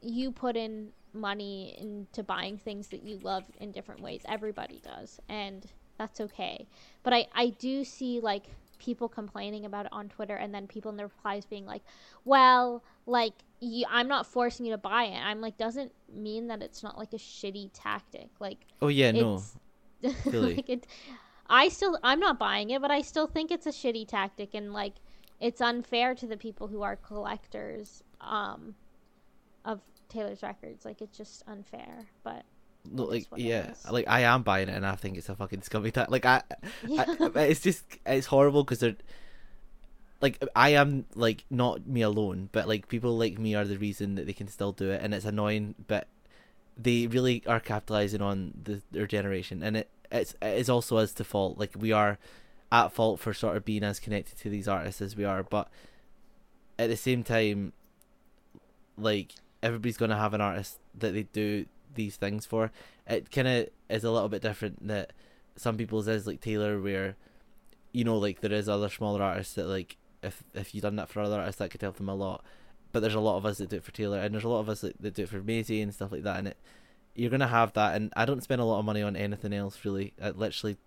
[0.01, 5.19] you put in money into buying things that you love in different ways everybody does
[5.29, 5.65] and
[5.97, 6.65] that's okay
[7.03, 8.45] but i i do see like
[8.79, 11.83] people complaining about it on twitter and then people in the replies being like
[12.25, 16.61] well like you, i'm not forcing you to buy it i'm like doesn't mean that
[16.63, 19.41] it's not like a shitty tactic like Oh yeah, no.
[20.01, 20.55] it's Really.
[20.55, 20.87] like it
[21.47, 24.73] i still i'm not buying it but i still think it's a shitty tactic and
[24.73, 24.93] like
[25.39, 28.73] it's unfair to the people who are collectors um
[29.63, 29.79] of
[30.11, 32.43] taylor's records like it's just unfair but
[32.89, 36.09] like yeah, like I am buying it, and I think it's a fucking scummy tag.
[36.09, 36.41] Like I,
[36.87, 38.95] yeah I, it's just it's horrible because they're
[40.21, 44.15] like I am like not me alone, but like people like me are the reason
[44.15, 46.07] that they can still do it, and it's annoying, but
[46.77, 51.13] they really are capitalizing on the their generation, and it it's it is also us
[51.13, 51.57] to fault.
[51.57, 52.17] Like we are
[52.71, 55.69] at fault for sort of being as connected to these artists as we are, but
[56.79, 57.73] at the same time,
[58.97, 62.71] like everybody's gonna have an artist that they do these things for.
[63.07, 65.13] It kind of is a little bit different that
[65.55, 67.15] some people's is like Taylor, where
[67.91, 71.09] you know like there is other smaller artists that like if if you done that
[71.09, 72.43] for other artists that could help them a lot.
[72.93, 74.59] But there's a lot of us that do it for Taylor, and there's a lot
[74.59, 76.37] of us that, that do it for Maisie and stuff like that.
[76.39, 76.57] And it
[77.15, 79.83] you're gonna have that, and I don't spend a lot of money on anything else
[79.83, 80.13] really.
[80.21, 80.77] I literally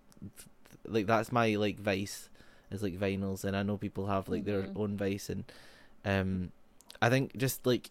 [0.87, 2.29] like that's my like vice
[2.71, 4.77] is like vinyls, and I know people have like their Mhm.
[4.77, 5.43] own vice, and
[6.03, 6.51] um,
[7.01, 7.89] I think just like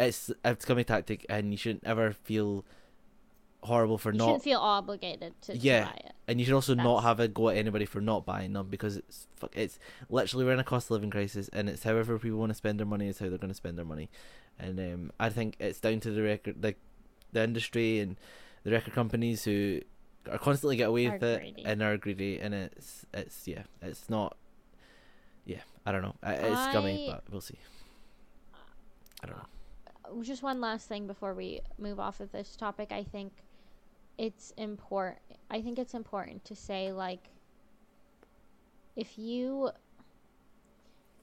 [0.00, 2.64] it's a scummy tactic, and you shouldn't ever feel
[3.62, 5.84] horrible for you not shouldn't feel obligated to, to Yeah.
[5.84, 6.12] buy it.
[6.26, 8.96] and you should also not have a go at anybody for not buying them because
[8.96, 12.38] it's fuck it's literally we're in a cost of living crisis and it's however people
[12.38, 14.08] want to spend their money is how they're going to spend their money.
[14.58, 16.74] And um, I think it's down to the record the
[17.32, 18.16] the industry and
[18.64, 19.80] the record companies who
[20.32, 24.08] are constantly get away Are with it and are greedy and it's it's yeah it's
[24.08, 24.38] not
[25.44, 26.14] yeah I don't know.
[26.22, 27.58] I- it's scummy I- but we'll see.
[29.22, 29.44] I don't know
[30.22, 32.92] just one last thing before we move off of this topic.
[32.92, 33.32] I think
[34.18, 35.18] it's important
[35.50, 37.30] i think it's important to say like
[38.96, 39.70] if you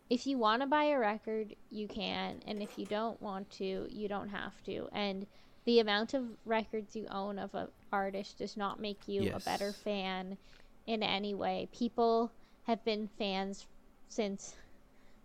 [0.10, 3.88] if you want to buy a record you can and if you don't want to
[3.90, 4.88] you don't have to.
[4.94, 5.28] And
[5.66, 9.74] the amount of records you own of an artist does not make you a better
[9.74, 10.38] fan
[10.86, 11.68] in any way.
[11.74, 12.32] People
[12.64, 13.68] have been fans
[14.08, 14.56] since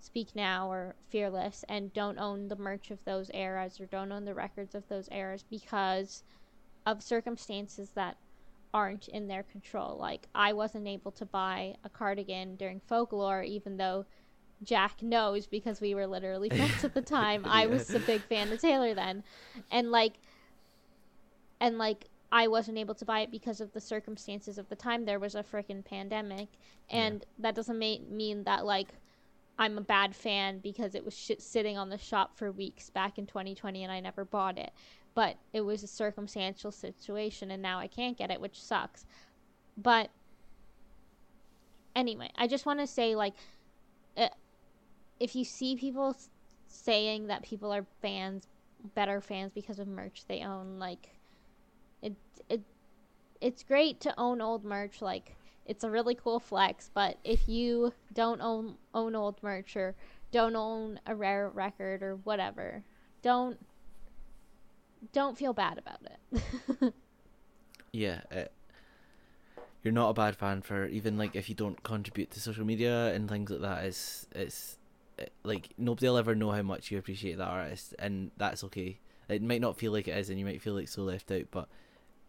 [0.03, 4.25] Speak Now or Fearless and don't own the merch of those eras or don't own
[4.25, 6.25] the records of those eras because
[6.85, 8.17] of circumstances that
[8.75, 9.97] aren't in their control.
[9.97, 14.05] Like I wasn't able to buy a cardigan during folklore even though
[14.65, 17.45] Jack knows because we were literally friends at the time.
[17.47, 19.23] I was a big fan of Taylor then.
[19.71, 20.15] And like
[21.61, 25.05] and like I wasn't able to buy it because of the circumstances of the time.
[25.05, 26.49] There was a freaking pandemic,
[26.91, 26.97] Yeah.
[26.97, 28.89] and that doesn't ma- mean that like
[29.63, 33.27] I'm a bad fan because it was sitting on the shop for weeks back in
[33.27, 34.73] 2020 and I never bought it.
[35.15, 39.07] But it was a circumstantial situation, and now I can't get it, which sucks.
[39.77, 40.11] But
[41.95, 43.35] anyway, I just want to say like,
[44.17, 44.31] uh,
[45.21, 46.17] if you see people
[46.67, 48.49] saying that people are fans,
[48.97, 51.09] better fans because of merch they own, like
[52.03, 52.17] it
[52.49, 52.63] it
[53.41, 57.93] it's great to own old merch like it's a really cool flex but if you
[58.13, 59.95] don't own own old merch or
[60.31, 62.83] don't own a rare record or whatever
[63.23, 63.59] don't
[65.13, 66.95] don't feel bad about it.
[67.95, 68.51] Yeah it,
[69.83, 73.13] you're not a bad fan for even like if you don't contribute to social media
[73.13, 74.79] and things like that it's it's
[75.19, 78.99] it, like nobody will ever know how much you appreciate that artist and that's okay.
[79.29, 81.45] It might not feel like it is and you might feel like so left out
[81.51, 81.69] but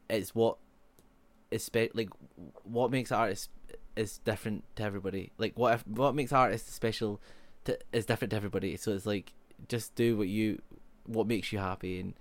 [0.09, 0.57] it's what
[1.53, 2.09] is spe- like
[2.63, 3.49] what makes artists
[3.95, 5.31] is different to everybody.
[5.37, 7.21] Like what if what makes artists special
[7.65, 8.75] to, is different to everybody.
[8.77, 9.33] So it's like
[9.67, 10.61] just do what you
[11.05, 12.13] what makes you happy and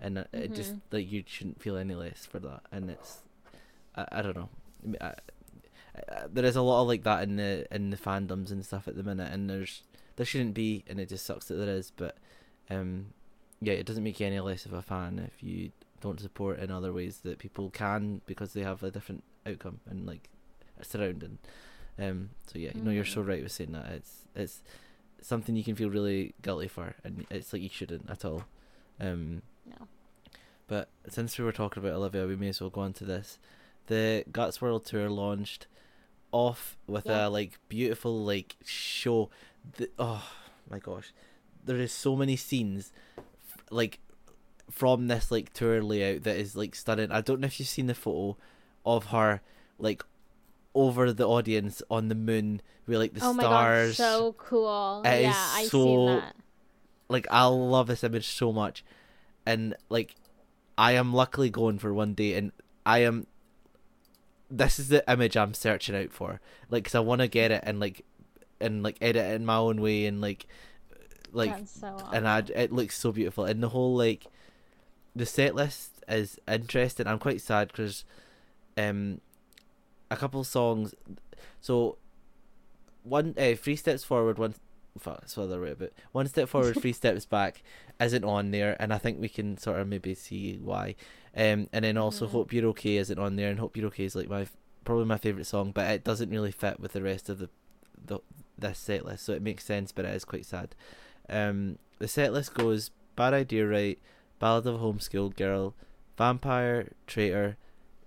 [0.00, 0.80] and uh, it just Mhm.
[0.92, 2.62] like you shouldn't feel any less for that.
[2.72, 3.22] And it's
[3.96, 4.48] I, I don't know.
[5.00, 8.64] I, I, there is a lot of like that in the in the fandoms and
[8.64, 9.32] stuff at the minute.
[9.32, 9.82] And there's
[10.16, 11.92] there shouldn't be and it just sucks that there is.
[11.94, 12.16] But
[12.70, 13.12] um
[13.60, 16.70] yeah it doesn't make you any less of a fan if you don't support in
[16.70, 20.28] other ways that people can because they have a different outcome and like
[20.82, 21.38] surrounding
[21.98, 23.28] um so yeah you know you're so Mm.
[23.28, 24.62] right with saying that it's it's
[25.20, 28.44] something you can feel really guilty for and it's like you shouldn't at all
[29.00, 29.86] um no
[30.66, 33.40] but since we were talking about Olivia, we may as well go on to this.
[33.88, 35.66] The Guts World Tour launched
[36.30, 37.26] off with Yeah.
[37.26, 39.30] a like beautiful like show.
[39.78, 40.22] The, oh
[40.70, 41.12] my gosh,
[41.64, 42.92] there is so many scenes
[43.72, 43.98] like
[44.70, 47.10] from this like tour layout that is like stunning.
[47.10, 48.36] I don't know if you've seen the photo
[48.86, 49.40] of her
[49.78, 50.02] like
[50.74, 53.98] over the audience on the moon with like the oh my stars.
[53.98, 55.02] god, so cool.
[55.04, 56.36] It yeah, I so- seen that.
[57.08, 58.84] like I love this image so much,
[59.44, 60.14] and like
[60.78, 62.52] I am luckily going for one day, and
[62.86, 63.26] I am.
[64.52, 67.62] This is the image I'm searching out for, like, cause I want to get it
[67.64, 68.04] and like,
[68.60, 70.46] and like edit it in my own way, and like,
[71.30, 72.08] like, so awesome.
[72.12, 74.26] and I it looks so beautiful, and the whole like,
[75.14, 77.06] the set list is interesting.
[77.06, 78.04] I'm quite sad because,
[78.76, 79.20] um,
[80.10, 80.94] a couple songs,
[81.60, 81.96] so.
[83.02, 84.54] One uh, three steps forward, one
[84.98, 85.92] fuck, that's what I wrote about.
[86.12, 87.62] One step forward, three steps back
[87.98, 90.96] isn't on there, and I think we can sort of maybe see why.
[91.34, 92.30] Um, and then also Mhm.
[92.32, 94.46] Hope You're Okay isn't on there, and Hope You're Okay is like my
[94.84, 97.48] probably my favorite song, but it doesn't really fit with the rest of the
[98.04, 98.18] the
[98.58, 100.74] this set list, so it makes sense, but it is quite sad.
[101.30, 103.98] Um, the set list goes Bad Idea Right,
[104.40, 105.74] Ballad of a Homeschooled Girl,
[106.18, 107.56] Vampire, Traitor,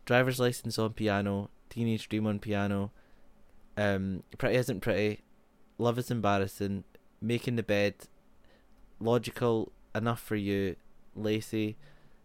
[0.03, 2.91] Driver's License on piano, Teenage Dream on piano,
[3.77, 5.21] um, Pretty Isn't Pretty,
[5.77, 6.83] Love is Embarrassing,
[7.21, 7.93] Making the Bed,
[8.99, 10.75] Logical, Enough for You,
[11.15, 11.77] Lacy,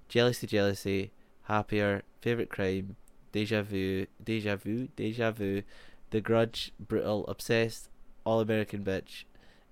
[0.09, 2.97] Jealousy Jealousy, Happier, Favorite Crime,
[3.33, 5.63] Deja Vu, Deja Vu, Deja Vu,
[6.11, 7.91] The Grudge, Brutal, Obsessed,
[8.25, 9.25] All American Bitch,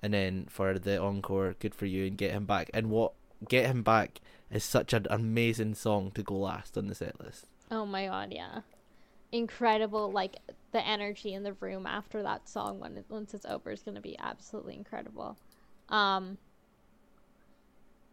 [0.02, 2.70] and then for the encore, Good for You and Get Him Back.
[2.74, 3.14] And what
[3.48, 4.20] Get Him Back
[4.50, 7.46] is such an amazing song to go last on the set list.
[7.70, 8.60] Oh my god, yeah.
[9.32, 10.36] Incredible like
[10.72, 13.94] the energy in the room after that song when it, once it's over is going
[13.96, 15.36] to be absolutely incredible.
[15.88, 16.38] Um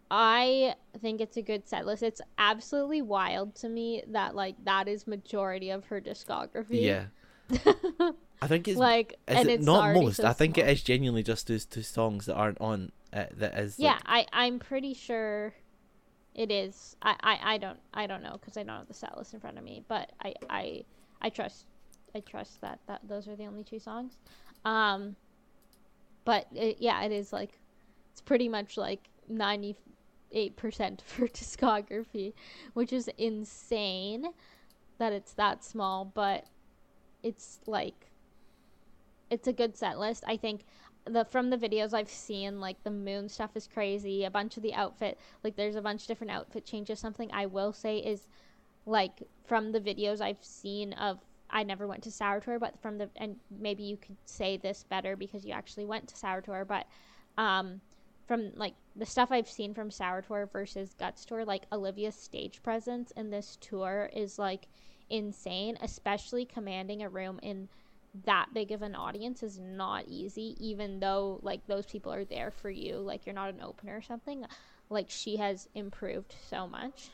[0.09, 2.03] I think it's a good set list.
[2.03, 6.81] It's absolutely wild to me that like that is majority of her discography.
[6.83, 7.05] Yeah.
[8.41, 10.17] I think it's like Is and it it's not most?
[10.17, 10.67] so I think small.
[10.67, 12.91] it is genuinely just those two songs that aren't on.
[13.13, 13.25] Uh,
[13.57, 13.79] is.
[13.79, 15.53] Yeah, like- I I'm pretty sure
[16.35, 16.95] it is.
[17.01, 19.39] I I, I don't I don't know because I don't have the set list in
[19.39, 20.83] front of me, but I I
[21.21, 21.65] I trust
[22.15, 24.17] I trust that that those are the only two songs.
[24.65, 25.15] Um,
[26.25, 27.59] but it, yeah, it is like
[28.11, 29.75] it's pretty much like ninety
[30.31, 32.33] eight percent for discography,
[32.73, 34.27] which is insane
[34.97, 36.45] that it's that small, but
[37.23, 38.07] it's like
[39.29, 40.23] it's a good set list.
[40.27, 40.65] I think
[41.05, 44.23] the from the videos I've seen, like the moon stuff is crazy.
[44.23, 46.99] A bunch of the outfit, like there's a bunch of different outfit changes.
[46.99, 48.27] Something I will say is,
[48.85, 52.97] like from the videos I've seen of, I never went to Sour Tour, but from
[52.97, 56.65] the and maybe you could say this better because you actually went to Sour Tour,
[56.65, 56.87] but
[57.37, 57.81] um,
[58.27, 62.63] from like the stuff I've seen from Sour Tour versus Guts Tour, like Olivia's stage
[62.63, 64.67] presence in this tour is like
[65.09, 67.67] insane, especially commanding a room in
[68.25, 72.51] that big of an audience is not easy even though like those people are there
[72.51, 74.45] for you like you're not an opener or something
[74.89, 77.09] like she has improved so much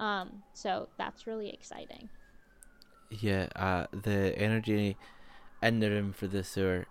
[0.00, 2.08] um so that's really exciting
[3.10, 4.96] Yeah, uh, the energy
[5.62, 6.86] in the room for the sewer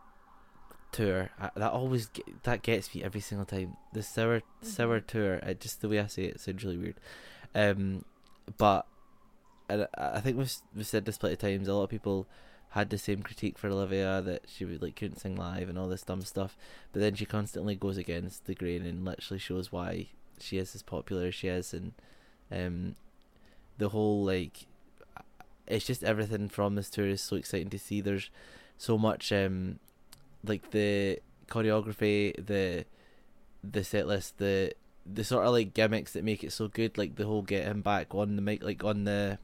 [0.92, 3.76] tour uh, that always ge- that gets me every single time.
[3.94, 5.08] The sour sour Mhm.
[5.08, 7.00] tour, uh, just the way I say it sounds really weird.
[7.56, 8.06] Um,
[8.58, 8.86] but
[9.68, 11.68] and I I think we've we've said this plenty of times.
[11.68, 12.28] A lot of people
[12.72, 15.90] had the same critique for Olivia that she would like couldn't sing live and all
[15.90, 16.58] this dumb stuff.
[16.94, 20.08] But then she constantly goes against the grain and literally shows why
[20.40, 21.94] she is as popular as she is, and
[22.52, 22.96] um,
[23.78, 24.66] the whole like
[25.68, 28.02] it's just everything from this tour is so exciting to see.
[28.02, 28.30] There's
[28.78, 29.80] so much um
[30.44, 32.86] like the choreography, the
[33.64, 34.74] the set list, the
[35.06, 37.82] the sort of like gimmicks that make it so good, like the whole get him
[37.82, 39.40] back on the mic, like on the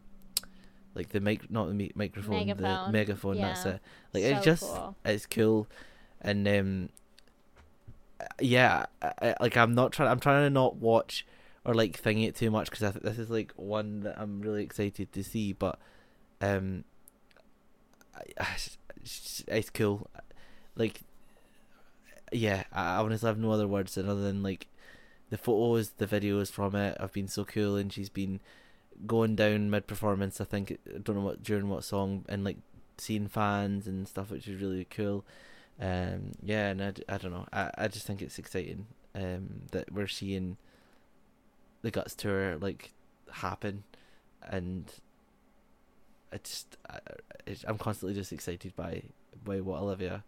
[0.97, 3.38] like the mic, not the mi- microphone, the Megaphone, megaphone.
[3.38, 3.79] That's it.
[4.13, 4.95] Like so it's just cool.
[5.05, 5.67] it's cool,
[6.21, 6.89] and um,
[8.41, 10.10] yeah, I, I, like I'm not trying.
[10.10, 11.25] I'm trying to not watch
[11.63, 14.63] or like thing it too much because I this is like one that I'm really
[14.63, 15.53] excited to see.
[15.53, 15.77] But
[16.41, 16.83] um,
[18.15, 18.55] I, I,
[19.03, 20.10] it's cool.
[20.75, 21.01] Like,
[22.31, 24.67] yeah, I, honestly have no other words than other than like
[25.29, 28.39] the photos, the videos from it have been so cool, and she's been
[29.05, 30.41] going down mid performance.
[30.41, 32.57] I think I don't know what during what song, and like
[32.97, 35.26] seeing fans and stuff, which is really cool.
[35.80, 37.45] Um, yeah, and I, I don't know.
[37.53, 40.57] I, I just think it's exciting um, that we're seeing
[41.82, 42.93] the Guts tour like
[43.32, 43.84] happen,
[44.43, 44.91] and
[46.34, 46.99] I just I,
[47.67, 49.03] I'm constantly just excited by
[49.43, 50.24] by what Olivia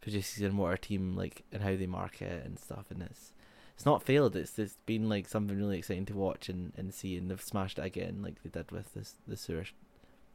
[0.00, 2.86] produces and what our team like and how they market and stuff.
[2.90, 3.32] And it's
[3.78, 4.34] it's not failed.
[4.34, 7.16] It's it's been like something really exciting to watch and, and see.
[7.16, 9.66] And they've smashed it again, like they did with this the sewer,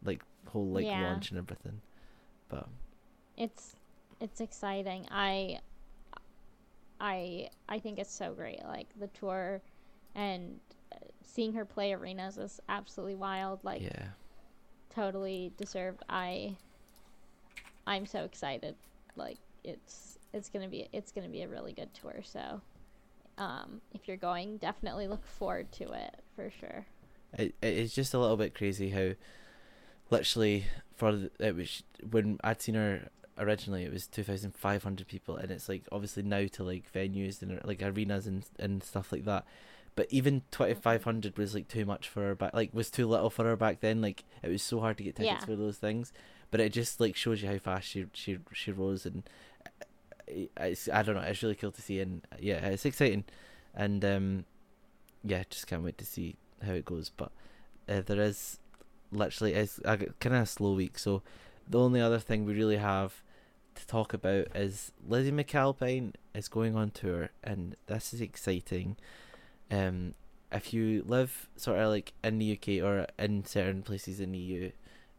[0.02, 1.04] like whole like Yeah.
[1.04, 1.82] launch and everything.
[2.48, 2.70] But
[3.36, 3.76] it's
[4.22, 5.60] it's exciting i
[7.02, 9.60] i i think it's so great like the tour
[10.14, 10.60] and
[10.94, 14.10] uh, seeing her play arenas is absolutely wild like yeah,
[14.94, 16.04] totally deserved.
[16.10, 16.56] I
[17.88, 18.76] I'm so excited.
[19.16, 22.22] Like it's it's gonna be it's gonna be a really good tour.
[22.24, 22.62] So
[23.38, 26.86] um, if you're going, definitely look forward to it for sure.
[27.38, 29.12] It, it's just a little bit crazy how
[30.10, 30.66] literally
[30.96, 35.68] for the, it was when I'd seen her originally it was 2500 people and it's
[35.68, 39.44] like obviously now to like venues and like arenas and and stuff like that
[39.96, 43.46] but even 2500 was like too much for her back like was too little for
[43.46, 45.46] her back then like it was so hard to get tickets Yeah.
[45.46, 46.14] for those things
[46.52, 49.24] but it just like shows you how fast she she she rose and
[50.28, 53.26] it's, I don't know it's really cool to see and yeah it's exciting.
[53.76, 54.46] And um
[55.24, 57.10] yeah just can't wait to see how it goes.
[57.10, 57.32] But
[57.88, 58.60] uh, there is
[59.12, 61.22] literally it's a kind of a slow week so
[61.68, 63.22] the only other thing we really have
[63.76, 68.98] to talk about is Lizzy McAlpine is going on tour and this is exciting.
[69.72, 70.14] Um
[70.52, 74.38] if you live sort of like in the UK or in certain places in the
[74.38, 74.72] EU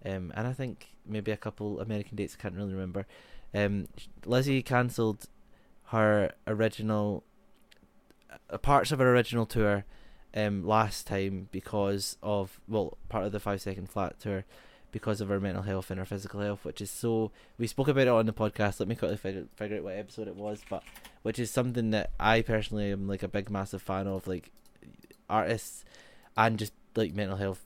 [0.04, 3.06] um and I think maybe a couple American dates I can't really remember
[3.54, 3.88] um
[4.24, 5.26] Lizzy cancelled
[5.86, 7.24] her original
[8.50, 9.84] uh, parts of her original tour
[10.34, 14.44] um last time because of well part of the 5 second flat tour
[14.90, 18.02] because of her mental health and her physical health which is so we spoke about
[18.02, 20.82] it on the podcast let me quickly figure, figure out what episode it was but
[21.22, 24.50] which is something that I personally am like a big massive fan of like
[25.28, 25.84] artists
[26.36, 27.64] and just like mental health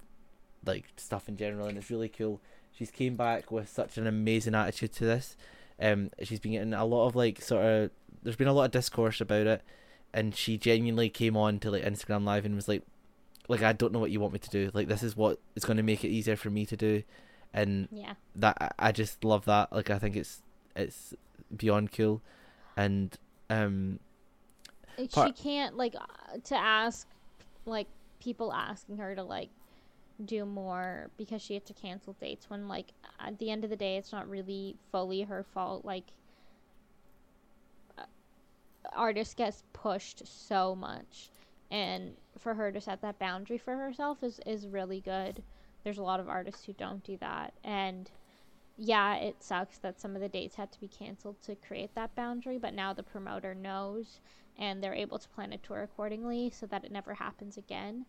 [0.64, 2.40] like stuff in general and it's really cool.
[2.72, 5.36] She's came back with such an amazing attitude to this
[5.80, 7.90] um she's been getting a lot of like sort of
[8.22, 9.62] there's been a lot of discourse about it
[10.12, 12.82] and she genuinely came on to like Instagram live and was like
[13.48, 15.64] like I don't know what you want me to do like this is what is
[15.64, 17.02] going to make it easier for me to do
[17.54, 18.14] and Yeah.
[18.36, 19.72] that I- just love that.
[19.72, 20.42] Like I think it's
[20.76, 21.14] it's
[21.56, 22.20] beyond cool,
[22.76, 23.16] and
[23.48, 24.00] um
[24.98, 27.06] she Part- can't like uh, to ask
[27.64, 27.86] like
[28.20, 29.48] people asking her to like
[30.24, 33.76] do more because she had to cancel dates when like at the end of the
[33.76, 35.84] day it's not really fully her fault.
[35.84, 36.04] Like
[37.98, 38.02] uh,
[38.94, 41.30] artist gets pushed so much.
[41.70, 45.42] And for her to set that boundary for herself is is really good.
[45.84, 47.54] There's a lot of artists who don't do that.
[47.62, 48.10] And
[48.76, 52.14] yeah, it sucks that some of the dates had to be canceled to create that
[52.14, 54.20] boundary, but now the promoter knows
[54.58, 58.06] and they're able to plan a tour accordingly so that it never happens again.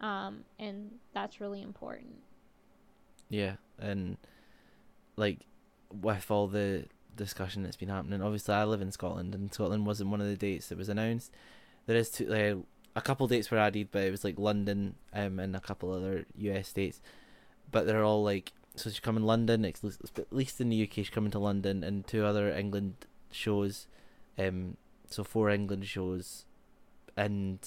[0.00, 2.16] Um, and that's really important.
[3.28, 4.16] yeah, and
[5.16, 5.40] like
[5.92, 6.86] with all the
[7.16, 10.36] discussion that's been happening, obviously I live in Scotland, and Scotland wasn't one of the
[10.36, 11.30] dates that was announced.
[11.86, 12.64] There is two,
[12.96, 16.24] a couple dates were added, but it was like London um and a couple other
[16.36, 17.00] US states,
[17.70, 19.80] but they're all like so she's coming London, at
[20.30, 22.94] least in the UK she's coming to London and two other England
[23.30, 23.86] shows,
[24.38, 24.76] um
[25.10, 26.44] so four England shows,
[27.16, 27.58] and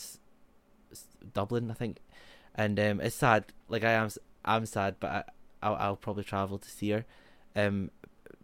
[1.34, 1.98] Dublin I think,
[2.54, 3.46] and um it's sad.
[3.70, 4.10] Like I am
[4.44, 5.24] I'm sad but I
[5.64, 7.06] I'll, I'll probably travel to see her,
[7.56, 7.92] um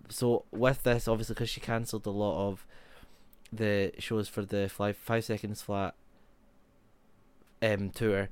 [0.10, 2.66] so with this obviously because she cancelled a lot of
[3.54, 5.94] the shows for the five five seconds flat
[7.62, 8.30] um tour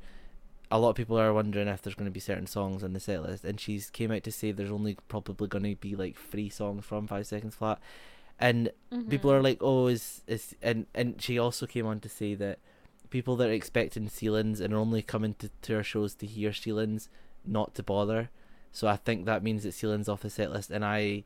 [0.72, 3.00] a lot of people are wondering if there's going to be certain songs on the
[3.00, 3.44] set list.
[3.44, 6.86] And she's came out to say there's only probably going to be like three songs
[6.86, 7.80] from five seconds flat.
[8.40, 8.72] And
[9.10, 12.60] people are like oh is is and and she also came on to say that
[13.10, 16.54] people that are expecting ceilings and are only coming to, to our shows to hear
[16.54, 17.10] ceilings
[17.46, 18.30] not to bother
[18.72, 21.24] so i think that means that ceilings off the set list and i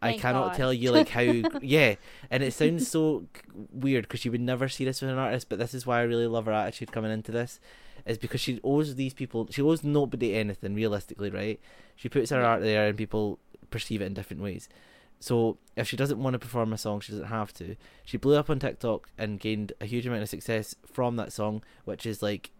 [0.00, 0.54] I cannot God.
[0.56, 1.20] tell you like how
[1.62, 1.96] yeah,
[2.30, 3.24] and it sounds so
[3.72, 6.02] weird because you would never see this with an artist, but this is why I
[6.02, 7.58] really love her attitude coming into this,
[8.06, 11.60] is because she owes these people, she owes nobody anything realistically, right?
[11.96, 13.40] She puts her art there and people
[13.70, 14.68] perceive it in different ways.
[15.20, 17.76] So if she doesn't want to perform a song, she doesn't have to.
[18.04, 21.62] She blew up on TikTok and gained a huge amount of success from that song,
[21.84, 22.50] which is like,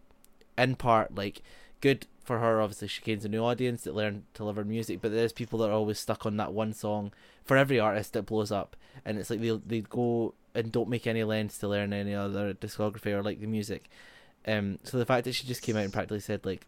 [0.57, 1.43] in part, like
[1.81, 2.61] good for her.
[2.61, 5.01] Obviously, she gains a new audience that learn to love her music.
[5.01, 7.13] But there's people that are always stuck on that one song
[7.45, 11.07] for every artist that blows up, and it's like they they go and don't make
[11.07, 13.89] any lens to learn any other discography or like the music.
[14.47, 16.67] Um, so the fact that she just came out and practically said like,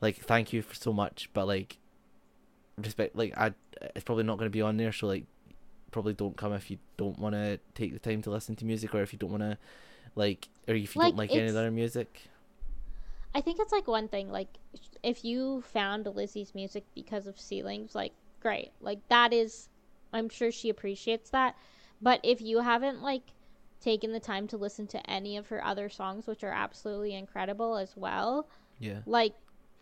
[0.00, 1.78] like thank you for so much, but like,
[2.78, 3.52] respect like I
[3.94, 4.92] it's probably not going to be on there.
[4.92, 5.24] So like,
[5.90, 8.94] probably don't come if you don't want to take the time to listen to music,
[8.94, 9.58] or if you don't want to,
[10.14, 12.28] like, or if you Like, don't like any other music.
[13.34, 14.48] I think it's like one thing, like
[15.02, 18.72] if you found Lizzy's music because of ceilings, like great.
[18.80, 19.68] Like that is
[20.12, 21.54] I'm sure she appreciates that.
[22.00, 23.22] But if you haven't like
[23.80, 27.76] taken the time to listen to any of her other songs, which are absolutely incredible
[27.76, 28.48] as well,
[28.80, 29.00] Yeah.
[29.06, 29.34] like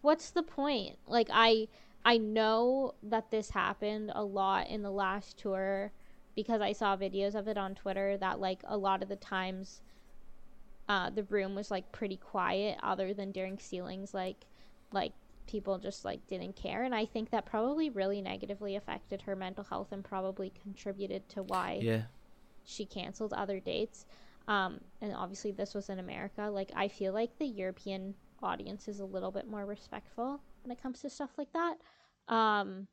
[0.03, 0.99] what's the point?
[1.07, 1.69] Like I
[2.07, 5.93] I know that this happened a lot in the last tour
[6.37, 9.83] because I saw videos of it on Twitter that like a lot of the times
[10.89, 14.47] uh, the room was like pretty quiet other than during ceilings like
[14.93, 15.15] like
[15.49, 16.85] people just like didn't care.
[16.85, 21.43] And i think that probably really negatively affected her mental health and probably contributed to
[21.43, 22.03] why Yeah.
[22.65, 24.07] she canceled other dates.
[24.47, 26.43] Um and obviously this was in america.
[26.43, 30.81] Like i feel like the european audience is a little bit more respectful when it
[30.81, 31.79] comes to stuff like that
[32.29, 32.87] um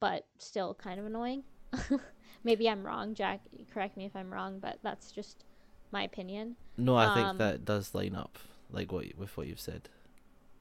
[0.00, 1.42] but still kind of annoying
[2.44, 3.40] maybe i'm wrong jack
[3.72, 5.44] correct me if i'm wrong but that's just
[5.92, 8.38] my opinion No, I Um, think that does line up
[8.70, 9.88] like what with what you've said.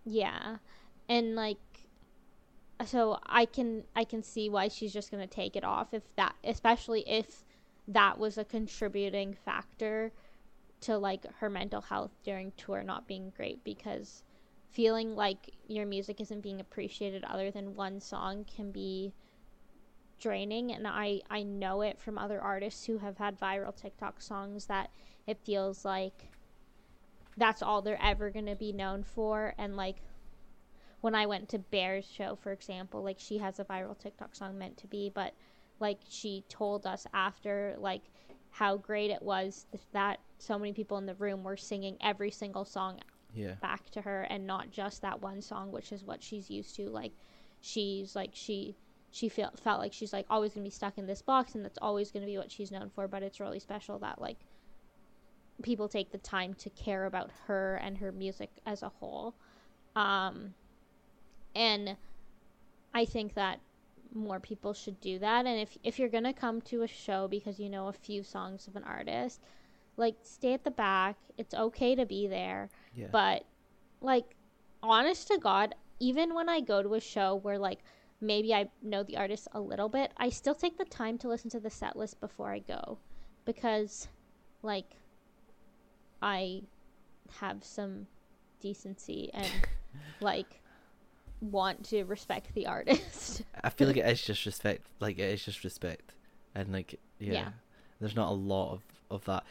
[0.05, 0.57] Yeah.
[1.09, 1.89] And like
[2.85, 6.03] so I can I can see why she's just going to take it off if
[6.15, 7.45] that especially if
[7.87, 10.11] that was a contributing factor
[10.81, 14.23] to like her mental health during tour not being great because
[14.73, 19.13] feeling like your music isn't being appreciated other than one song can be
[20.19, 24.65] draining and I I know it from other artists who have had viral TikTok songs
[24.65, 24.89] that
[25.27, 26.29] it feels like
[27.37, 29.97] that's all they're ever going to be known for and like
[31.01, 34.57] when I went to Ber's show for example like she has a viral TikTok song
[34.57, 35.33] meant to be but
[35.79, 38.03] like she told us after like
[38.49, 42.65] how great it was that so many people in the room were singing every single
[42.65, 42.99] song
[43.33, 43.55] Yeah.
[43.61, 46.89] back to her and not just that one song which is what she's used to
[46.89, 47.13] like
[47.61, 48.75] she's like she
[49.11, 51.79] she felt felt like she's like always to be stuck in this box and that's
[51.81, 54.37] always to be what she's known for but it's really special that like
[55.61, 59.35] people take the time to care about her and her music as a whole
[59.95, 60.53] um
[61.55, 61.95] and
[62.93, 63.59] i think that
[64.13, 67.59] more people should do that and if if you're to come to a show because
[67.59, 69.41] you know a few songs of an artist
[69.97, 73.07] like stay at the back it's okay to be there Yeah.
[73.11, 73.45] but
[74.01, 74.35] like
[74.81, 77.79] honest to god even when i go to a show where like
[78.21, 81.49] maybe i know the artist a little bit i still take the time to listen
[81.49, 82.97] to the set list before i go
[83.45, 84.07] because
[84.61, 84.95] like
[86.21, 86.61] i
[87.39, 88.07] have some
[88.59, 89.49] decency and
[90.21, 90.61] like
[91.41, 94.85] want to respect the artist I feel like it is just respect.
[94.99, 96.13] Like it is just respect,
[96.55, 97.49] and like yeah, Yeah.
[97.99, 99.43] there's not a lot of of that.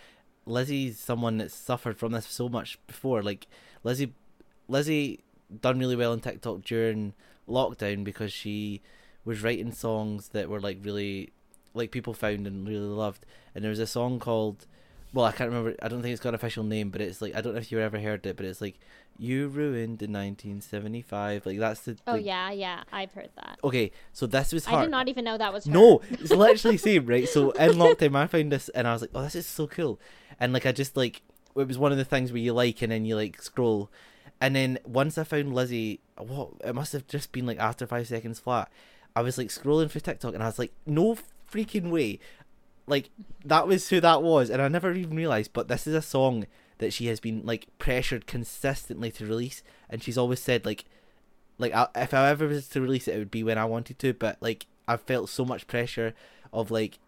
[0.47, 3.23] Lizzy's someone that's suffered from this so much before.
[3.23, 3.47] Like
[3.85, 4.13] Lizzy,
[4.69, 5.21] Lizzy
[5.61, 7.15] done really well on TikTok during
[7.49, 8.81] lockdown because she
[9.25, 11.33] was writing songs that were like really
[11.75, 13.25] like people found and really loved.
[13.55, 14.67] And there was a song called
[15.15, 15.77] well, I can't remember.
[15.83, 17.71] I don't think it's got an official name, but it's like I don't know if
[17.71, 18.79] you ever heard it, but it's like
[19.19, 21.45] you ruined in 1975.
[21.47, 21.99] Like that's the.
[22.07, 24.85] oh like- yeah yeah i've heard that Okay, so this was i hard.
[24.87, 25.71] did not even know that was her.
[25.71, 27.29] No, it's literally same, right?
[27.29, 30.01] So in lockdown, I found this, and I was like, "Oh, this is so cool,"
[30.43, 31.23] and like I just like
[31.57, 33.91] it was one of the things where you like, and then you like scroll,
[34.41, 38.09] and then once I found Lizzy, what it must have just been like after five
[38.09, 38.69] seconds flat,
[39.15, 41.17] I was like scrolling through TikTok, and I was like, "No
[41.51, 42.19] freaking way!"
[42.89, 43.11] Like
[43.45, 45.53] that was who that was, and I never even realized.
[45.53, 46.47] But this is a song
[46.79, 50.85] that she has been like pressured consistently to release, and she's always said like
[51.59, 54.01] like I, if I ever was to release it, it would be when I wanted
[54.01, 54.13] to.
[54.13, 56.15] But like I felt so much pressure
[56.53, 56.99] of like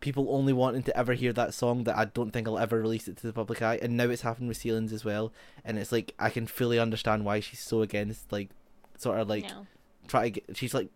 [0.00, 3.08] people only wanting to ever hear that song that I don't think I'll ever release
[3.08, 3.78] it to the public eye.
[3.80, 5.32] And now it's happened with Ceilings as well,
[5.64, 8.50] and it's like I can fully understand why she's so against like
[8.98, 9.66] sort of like no.
[10.06, 10.56] try to get.
[10.56, 10.88] She's like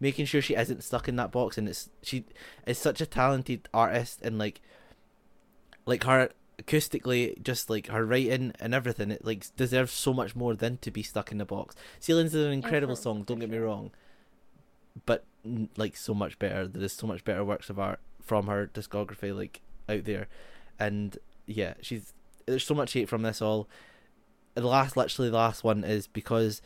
[0.00, 2.24] making sure she isn't stuck in that box, and it's she
[2.66, 4.60] is such a talented artist, and like
[5.84, 6.30] like her
[6.62, 10.90] acoustically, just like her writing and everything, it like deserves so much more than to
[10.90, 11.76] be stuck in the box.
[12.00, 13.22] Ceilings is an incredible song.
[13.22, 13.90] Don't get me wrong,
[15.04, 15.24] but
[15.76, 16.66] like so much better.
[16.66, 20.28] There is so much better works of art from her discography like out there,
[20.78, 21.16] and
[21.46, 22.12] yeah, she's
[22.46, 23.68] there's so much hate from this all.
[24.54, 26.62] The last, literally, the last one is because,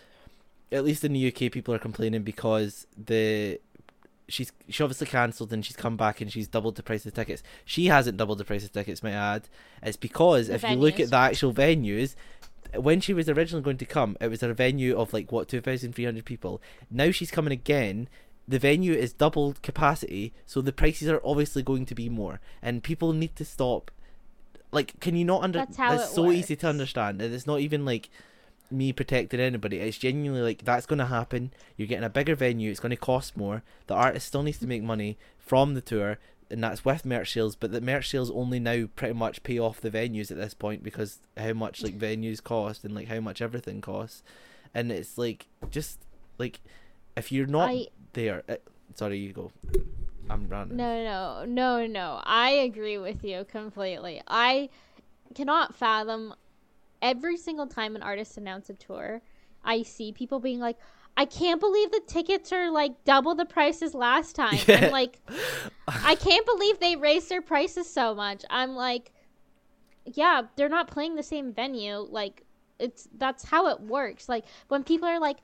[0.70, 3.60] at least in the UK, people are complaining because the
[4.28, 7.42] she's she obviously cancelled and she's come back and she's doubled the price of tickets.
[7.64, 9.48] She hasn't doubled the price of tickets, might I add.
[9.82, 12.14] It's because The if you look at the actual venues,
[12.76, 15.60] when she was originally going to come, it was a venue of like what two
[15.60, 16.62] thousand three hundred people.
[16.90, 18.08] Now she's coming again.
[18.50, 22.82] The venue is doubled capacity, so the prices are obviously going to be more, and
[22.82, 23.92] people need to stop.
[24.72, 25.68] Like, can you not understand?
[25.68, 28.10] That's how it so easy to understand, and it's not even like
[28.68, 29.78] me protecting anybody.
[29.78, 31.52] It's genuinely like that's going to happen.
[31.76, 32.70] You're getting a bigger venue.
[32.72, 33.62] It's going to cost more.
[33.86, 36.18] The artist still needs to make money from the tour,
[36.50, 37.54] and that's with merch sales.
[37.54, 40.82] But the merch sales only now pretty much pay off the venues at this point
[40.82, 44.24] because how much like venues cost and like how much everything costs,
[44.74, 46.00] and it's like just
[46.38, 46.60] like
[47.16, 48.42] if you're not I- there.
[48.48, 48.56] Uh,
[48.94, 49.52] sorry, you go.
[50.28, 50.76] I'm running.
[50.76, 52.20] No, no, no, no.
[52.22, 54.22] I agree with you completely.
[54.28, 54.68] I
[55.34, 56.34] cannot fathom
[57.02, 59.22] every single time an artist announces a tour,
[59.64, 60.76] I see people being like,
[61.16, 64.58] I can't believe the tickets are like double the prices last time.
[64.66, 64.86] Yeah.
[64.86, 65.18] I'm like,
[65.88, 68.44] I can't believe they raised their prices so much.
[68.48, 69.12] I'm like,
[70.04, 71.96] yeah, they're not playing the same venue.
[71.98, 72.44] Like,
[72.78, 74.28] it's that's how it works.
[74.28, 75.38] Like when people are like,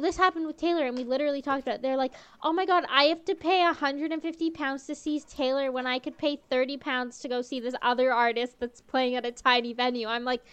[0.00, 1.76] this happened with Taylor, and we literally talked about.
[1.76, 1.82] It.
[1.82, 5.86] They're like, "Oh my god, I have to pay 150 pounds to see Taylor when
[5.86, 9.32] I could pay 30 pounds to go see this other artist that's playing at a
[9.32, 10.44] tiny venue." I'm like,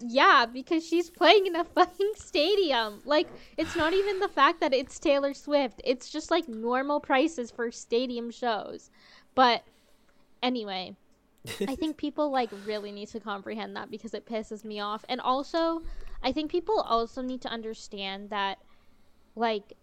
[0.00, 3.00] "Yeah, because she's playing in a fucking stadium.
[3.04, 5.80] Like, it's not even the fact that it's Taylor Swift.
[5.84, 8.90] It's just like normal prices for stadium shows."
[9.34, 9.62] But
[10.42, 10.96] anyway,
[11.66, 15.04] I think people like really need to comprehend that because it pisses me off.
[15.08, 15.82] And also,
[16.22, 18.58] I think people also need to understand that
[19.36, 19.74] like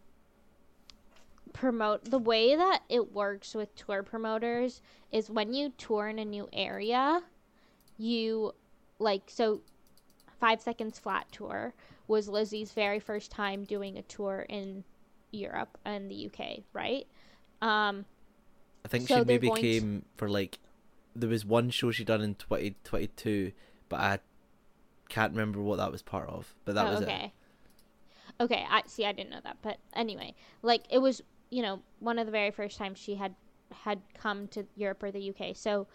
[1.54, 4.82] promote the way that it works with tour promoters
[5.12, 7.22] is when you tour in a new area,
[7.98, 8.54] you
[9.00, 9.62] like so
[10.40, 11.74] 5 seconds flat tour
[12.08, 14.84] was Lizzy's very first time doing a tour in
[15.32, 17.08] Europe and the UK, right?
[17.62, 18.06] Um
[18.84, 20.60] I think So she maybe going to- came for like
[21.16, 23.54] there was one show she done in 2022,
[23.88, 24.20] but I
[25.10, 26.54] can't remember what that was part of.
[26.66, 27.34] But that oh, was okay.
[28.40, 29.06] Okay, I see.
[29.06, 32.52] I didn't know that, but anyway, like it was, you know, one of the very
[32.52, 33.36] first times she had
[33.72, 35.56] had come to Europe or the UK.
[35.56, 35.88] So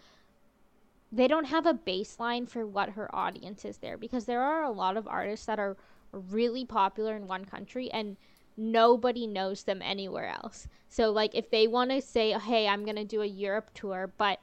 [1.11, 4.71] they don't have a baseline for what her audience is there because there are a
[4.71, 5.77] lot of artists that are
[6.11, 8.17] really popular in one country and
[8.57, 10.67] nobody knows them anywhere else.
[10.89, 14.11] So like if they want to say, "Hey, I'm going to do a Europe tour,
[14.17, 14.39] but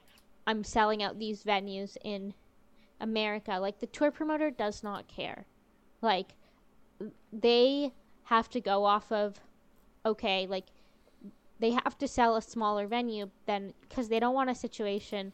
[0.47, 2.35] I'm selling out these venues in
[3.01, 5.47] America." Like the tour promoter does not care.
[6.03, 6.35] Like
[7.33, 7.93] they
[8.25, 9.41] have to go off of
[10.05, 10.67] okay, like
[11.59, 15.33] they have to sell a smaller venue then cuz they don't want a situation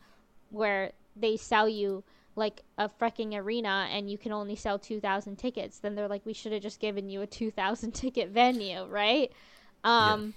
[0.50, 2.02] where they sell you
[2.36, 6.32] like a freaking arena and you can only sell 2000 tickets then they're like we
[6.32, 9.32] should have just given you a 2000 ticket venue right
[9.84, 10.34] um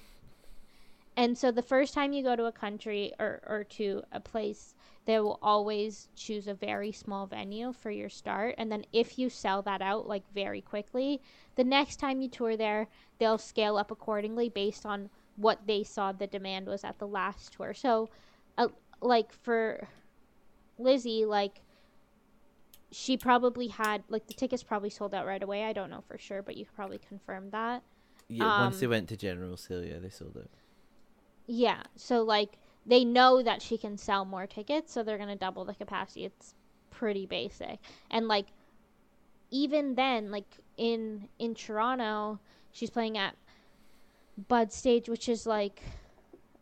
[1.16, 4.76] and so the first time you go to a country or, or to a place
[5.08, 9.30] they will always choose a very small venue for your start and then if you
[9.30, 11.20] sell that out like very quickly
[11.56, 12.88] the next time you tour there
[13.18, 17.54] they'll scale up accordingly based on what they saw the demand was at the last
[17.54, 18.10] tour so
[18.58, 18.68] uh,
[19.02, 19.88] like for
[20.78, 21.62] lizzy like
[22.92, 26.18] she probably had like the tickets probably sold out right away i don't know for
[26.18, 27.82] sure but you could probably confirm that
[28.30, 28.62] yeah.
[28.64, 30.50] Once um, they went to General yeah, they sold out.
[31.46, 31.84] Yeah.
[31.96, 32.58] So like
[32.88, 36.26] they know that she can sell more tickets, so they're gonna double the capacity.
[36.26, 36.56] It's
[36.90, 37.80] pretty basic.
[38.10, 38.48] And like
[39.52, 42.40] even then, like in in Toronto,
[42.72, 43.36] she's playing at
[44.48, 45.82] Bud Stage, which is like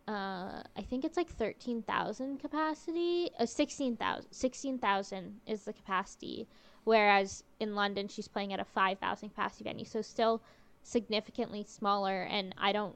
[0.08, 3.30] uh I think it's like thirteen thousand capacity.
[3.40, 6.48] Uh sixteen thousand sixteen thousand is the capacity.
[6.86, 9.86] Whereas in London she's playing at a five thousand capacity venue.
[9.86, 10.42] So still
[10.84, 12.96] significantly smaller and I don't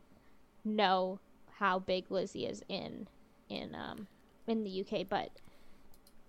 [0.66, 1.20] know
[1.60, 3.08] how big Lizzy is in
[3.50, 4.08] in um
[4.48, 5.30] in the UK, but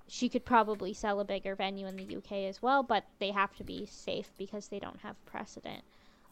[0.08, 3.54] she could probably sell a bigger venue in the UK as well, but they have
[3.56, 5.82] to be safe because they don't have precedent.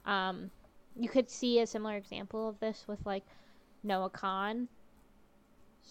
[0.05, 0.51] Um,
[0.97, 3.24] you could see a similar example of this with like
[3.84, 4.66] Noah Kahan.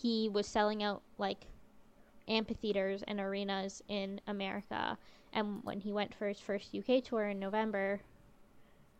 [0.01, 1.45] He was selling out like
[2.27, 4.97] amphitheaters and arenas in America,
[5.31, 8.01] and when he went for his first UK tour in November,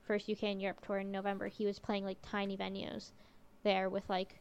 [0.04, 3.12] first UK and Europe tour in November, he was playing like tiny venues
[3.64, 4.39] there with like,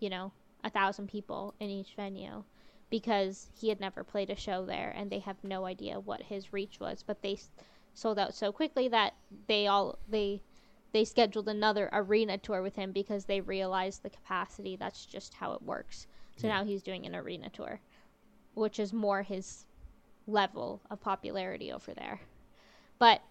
[0.00, 0.32] you know,
[0.66, 2.42] a thousand people in each venue
[2.90, 6.52] because he had never played a show there and they have no idea what his
[6.52, 7.04] reach was.
[7.06, 7.38] But they
[7.94, 9.14] sold out so quickly that
[9.46, 10.42] they all they
[10.92, 14.76] they scheduled another arena tour with him because they realized the capacity.
[14.76, 16.06] That's just how it works.
[16.36, 16.58] So Yeah.
[16.58, 17.80] now he's doing an arena tour,
[18.54, 19.66] which is more his
[20.26, 22.20] level of popularity over there.
[22.98, 23.22] But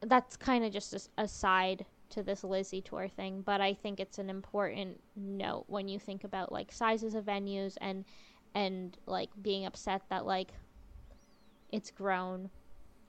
[0.00, 4.18] that's kind of just a side to this Lizzy tour thing, but I think it's
[4.18, 8.04] an important note when you think about like sizes of venues and
[8.54, 10.52] and like being upset that like
[11.72, 12.48] it's grown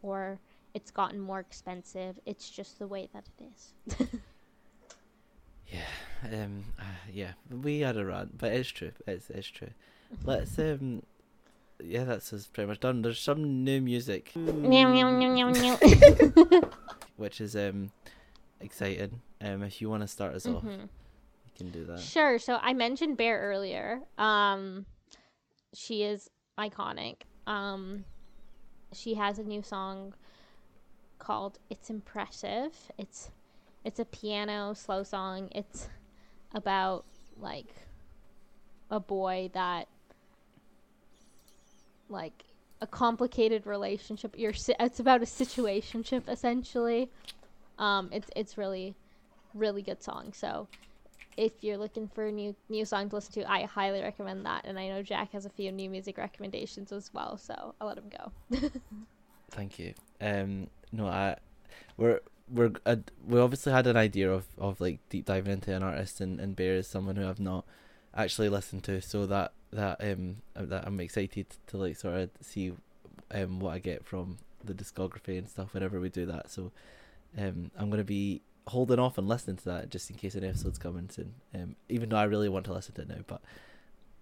[0.02, 0.40] or
[0.74, 2.20] it's gotten more expensive.
[2.26, 3.74] It's just the way that it is.
[5.72, 8.92] Yeah, um, uh, yeah, we had a rant, but it's true.
[9.06, 9.72] It's it's true.
[10.24, 11.04] Let's um,
[11.84, 13.02] yeah, that's us pretty much done.
[13.02, 14.32] There's some new music,
[17.18, 17.92] which is um,
[18.60, 19.22] exciting.
[19.42, 20.82] Um, if you want to start us off, Mhm.
[20.84, 22.00] you can do that.
[22.00, 22.40] Sure.
[22.40, 24.02] So I mentioned Ber earlier.
[24.18, 24.86] Um,
[25.74, 27.18] she is iconic.
[27.46, 28.06] Um,
[28.94, 30.14] she has a new song
[31.20, 33.32] called "It's Impressive." It's
[33.84, 35.50] it's a piano slow song.
[35.54, 35.88] It's
[36.54, 37.06] about
[37.40, 37.74] like
[38.90, 39.88] a boy that
[42.10, 42.46] like
[42.82, 44.36] a complicated relationship.
[44.38, 47.10] You're it's about a situationship essentially.
[47.80, 48.96] Um, it's it's really
[49.54, 50.34] really good song.
[50.34, 50.68] So
[51.38, 54.66] if you're looking for a new new song to listen to, I highly recommend that.
[54.66, 57.98] And I know Jack has a few new music recommendations as well, so I'll let
[57.98, 58.60] him go.
[59.52, 59.94] Thank you.
[60.20, 61.38] Um, no, I
[61.96, 65.84] we're we're uh, we obviously had an idea of, of like deep diving into an
[65.84, 67.66] artist, and, and Ber is someone who I've not
[68.16, 72.30] actually listened to, so that that um uh, that I'm excited to like sort of
[72.42, 72.74] see
[73.32, 76.50] um what I get from the discography and stuff whenever we do that.
[76.50, 76.72] So
[77.38, 80.78] um I'm gonna be holding off and listening to that just in case an episode's
[80.78, 81.34] coming soon.
[81.56, 83.42] Um, even though I really want to listen to it now, but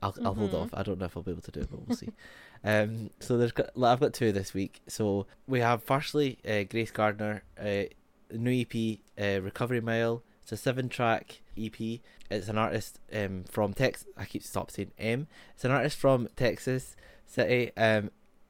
[0.03, 0.61] I'll I'll hold Mhm.
[0.61, 0.69] off.
[0.73, 2.09] I don't know if I'll be able to do it, but we'll see.
[2.63, 4.81] Um, so there's got, I've got two this week.
[4.87, 7.83] So we have firstly uh, Grace Gardner, uh,
[8.31, 10.23] new EP, uh, Recovery Mile.
[10.41, 11.99] It's a seven-track EP.
[12.31, 14.07] It's an artist um from Texas.
[14.17, 15.27] I keep stop saying M.
[15.53, 16.95] It's an artist from Texas
[17.27, 17.71] City.
[17.77, 18.09] Um,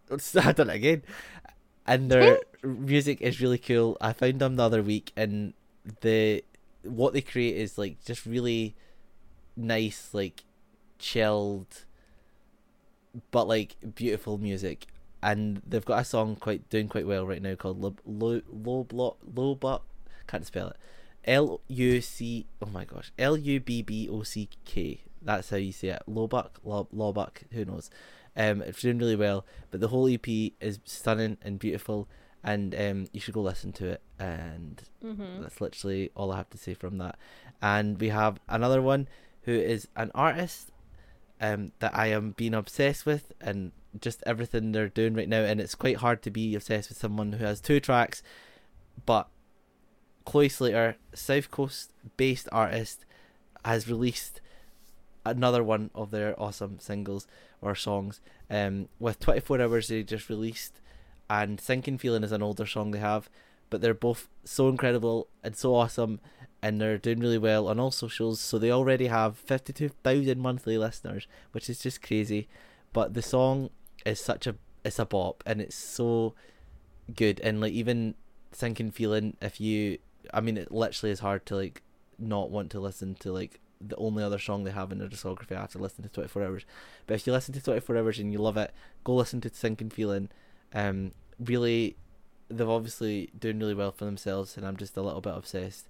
[0.41, 1.01] I done it again.
[1.87, 2.85] And their hmm.
[2.85, 3.97] music is really cool.
[4.01, 5.53] I found them the other week, and
[6.01, 6.43] the
[6.83, 8.75] what they create is like just really
[9.55, 10.43] nice, like
[10.99, 11.85] chilled,
[13.31, 14.87] but like beautiful music.
[15.21, 18.83] And they've got a song quite doing quite well right now called Low Low Low
[18.83, 19.83] Block Low Buck.
[20.27, 20.77] Can't spell it.
[21.25, 22.45] L U C.
[22.61, 23.11] Oh my gosh.
[23.17, 25.01] L U B B O C K.
[25.21, 26.03] That's how you say it.
[26.07, 27.51] Lowbuck, Low Lowbuck.
[27.51, 27.89] Who knows?
[28.37, 29.45] Um, it's doing really well.
[29.71, 30.27] But the whole EP
[30.59, 32.07] is stunning and beautiful,
[32.43, 34.01] and um, you should go listen to it.
[34.19, 35.41] And Mm-hmm.
[35.43, 37.17] that's literally all I have to say from that.
[37.61, 39.07] And we have another one
[39.43, 40.71] who is an artist
[41.39, 43.71] um, that I am being obsessed with and
[44.01, 45.41] just everything they're doing right now.
[45.41, 48.23] And it's quite hard to be obsessed with someone who has two tracks,
[49.05, 49.27] but
[50.25, 53.05] Chloe Slater, South Coast based artist,
[53.63, 54.41] has released
[55.25, 57.27] another one of their awesome singles
[57.65, 58.21] or songs.
[58.49, 60.81] Um, with 24 Hours, they just released,
[61.29, 63.29] and Sinking Feeling is an older song they have,
[63.69, 66.19] but they're both so incredible and so awesome,
[66.61, 68.39] and they're doing really well on all socials.
[68.39, 72.47] So they already have 52,000 monthly listeners, which is just crazy.
[72.93, 73.69] But the song
[74.05, 76.35] is such a it's a bop, and it's so
[77.15, 78.15] good, and like even
[78.51, 79.97] Sinking Feeling, if you,
[80.33, 81.81] I mean, it literally is hard to like
[82.17, 85.51] not want to listen to like the only other song they have in their discography
[85.51, 86.65] after listening to 24 Hours.
[87.07, 88.73] But if you listen to 24 Hours and you love it,
[89.03, 90.29] go listen to Sinking Feeling.
[90.73, 91.95] Um, really,
[92.49, 95.87] they've obviously doing really well for themselves, and I'm just a little bit obsessed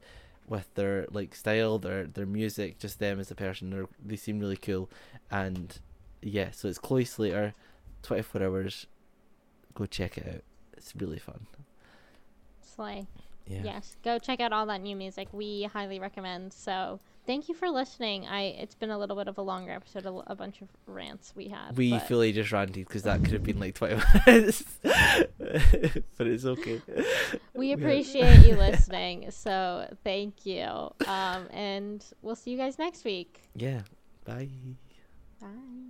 [0.48, 3.70] with their like style, their their music, just them as a person.
[3.70, 4.90] They they seem really cool,
[5.32, 5.78] and
[6.22, 6.52] yeah.
[6.52, 7.54] So it's Chloe Slater,
[8.04, 8.88] 24 Hours.
[9.74, 10.44] Go check it out.
[10.78, 11.48] It's really fun.
[12.62, 13.08] Slay.
[13.48, 13.62] Yeah.
[13.64, 15.28] Yes, go check out all that new music.
[15.32, 16.52] We highly recommend.
[16.54, 18.26] So thank you for listening.
[18.28, 21.48] I it's been a little bit of a longer episode, a bunch of rants we
[21.50, 21.78] had.
[21.78, 24.64] We but fully just ranted because that could have been like 20 minutes.
[24.82, 26.82] but it's okay.
[27.54, 29.32] we appreciate you listening.
[29.32, 30.66] So thank you.
[31.08, 33.42] Um, and we'll see you guys next week.
[33.56, 33.82] Yeah.
[34.26, 34.50] Bye.
[35.42, 35.86] Bye.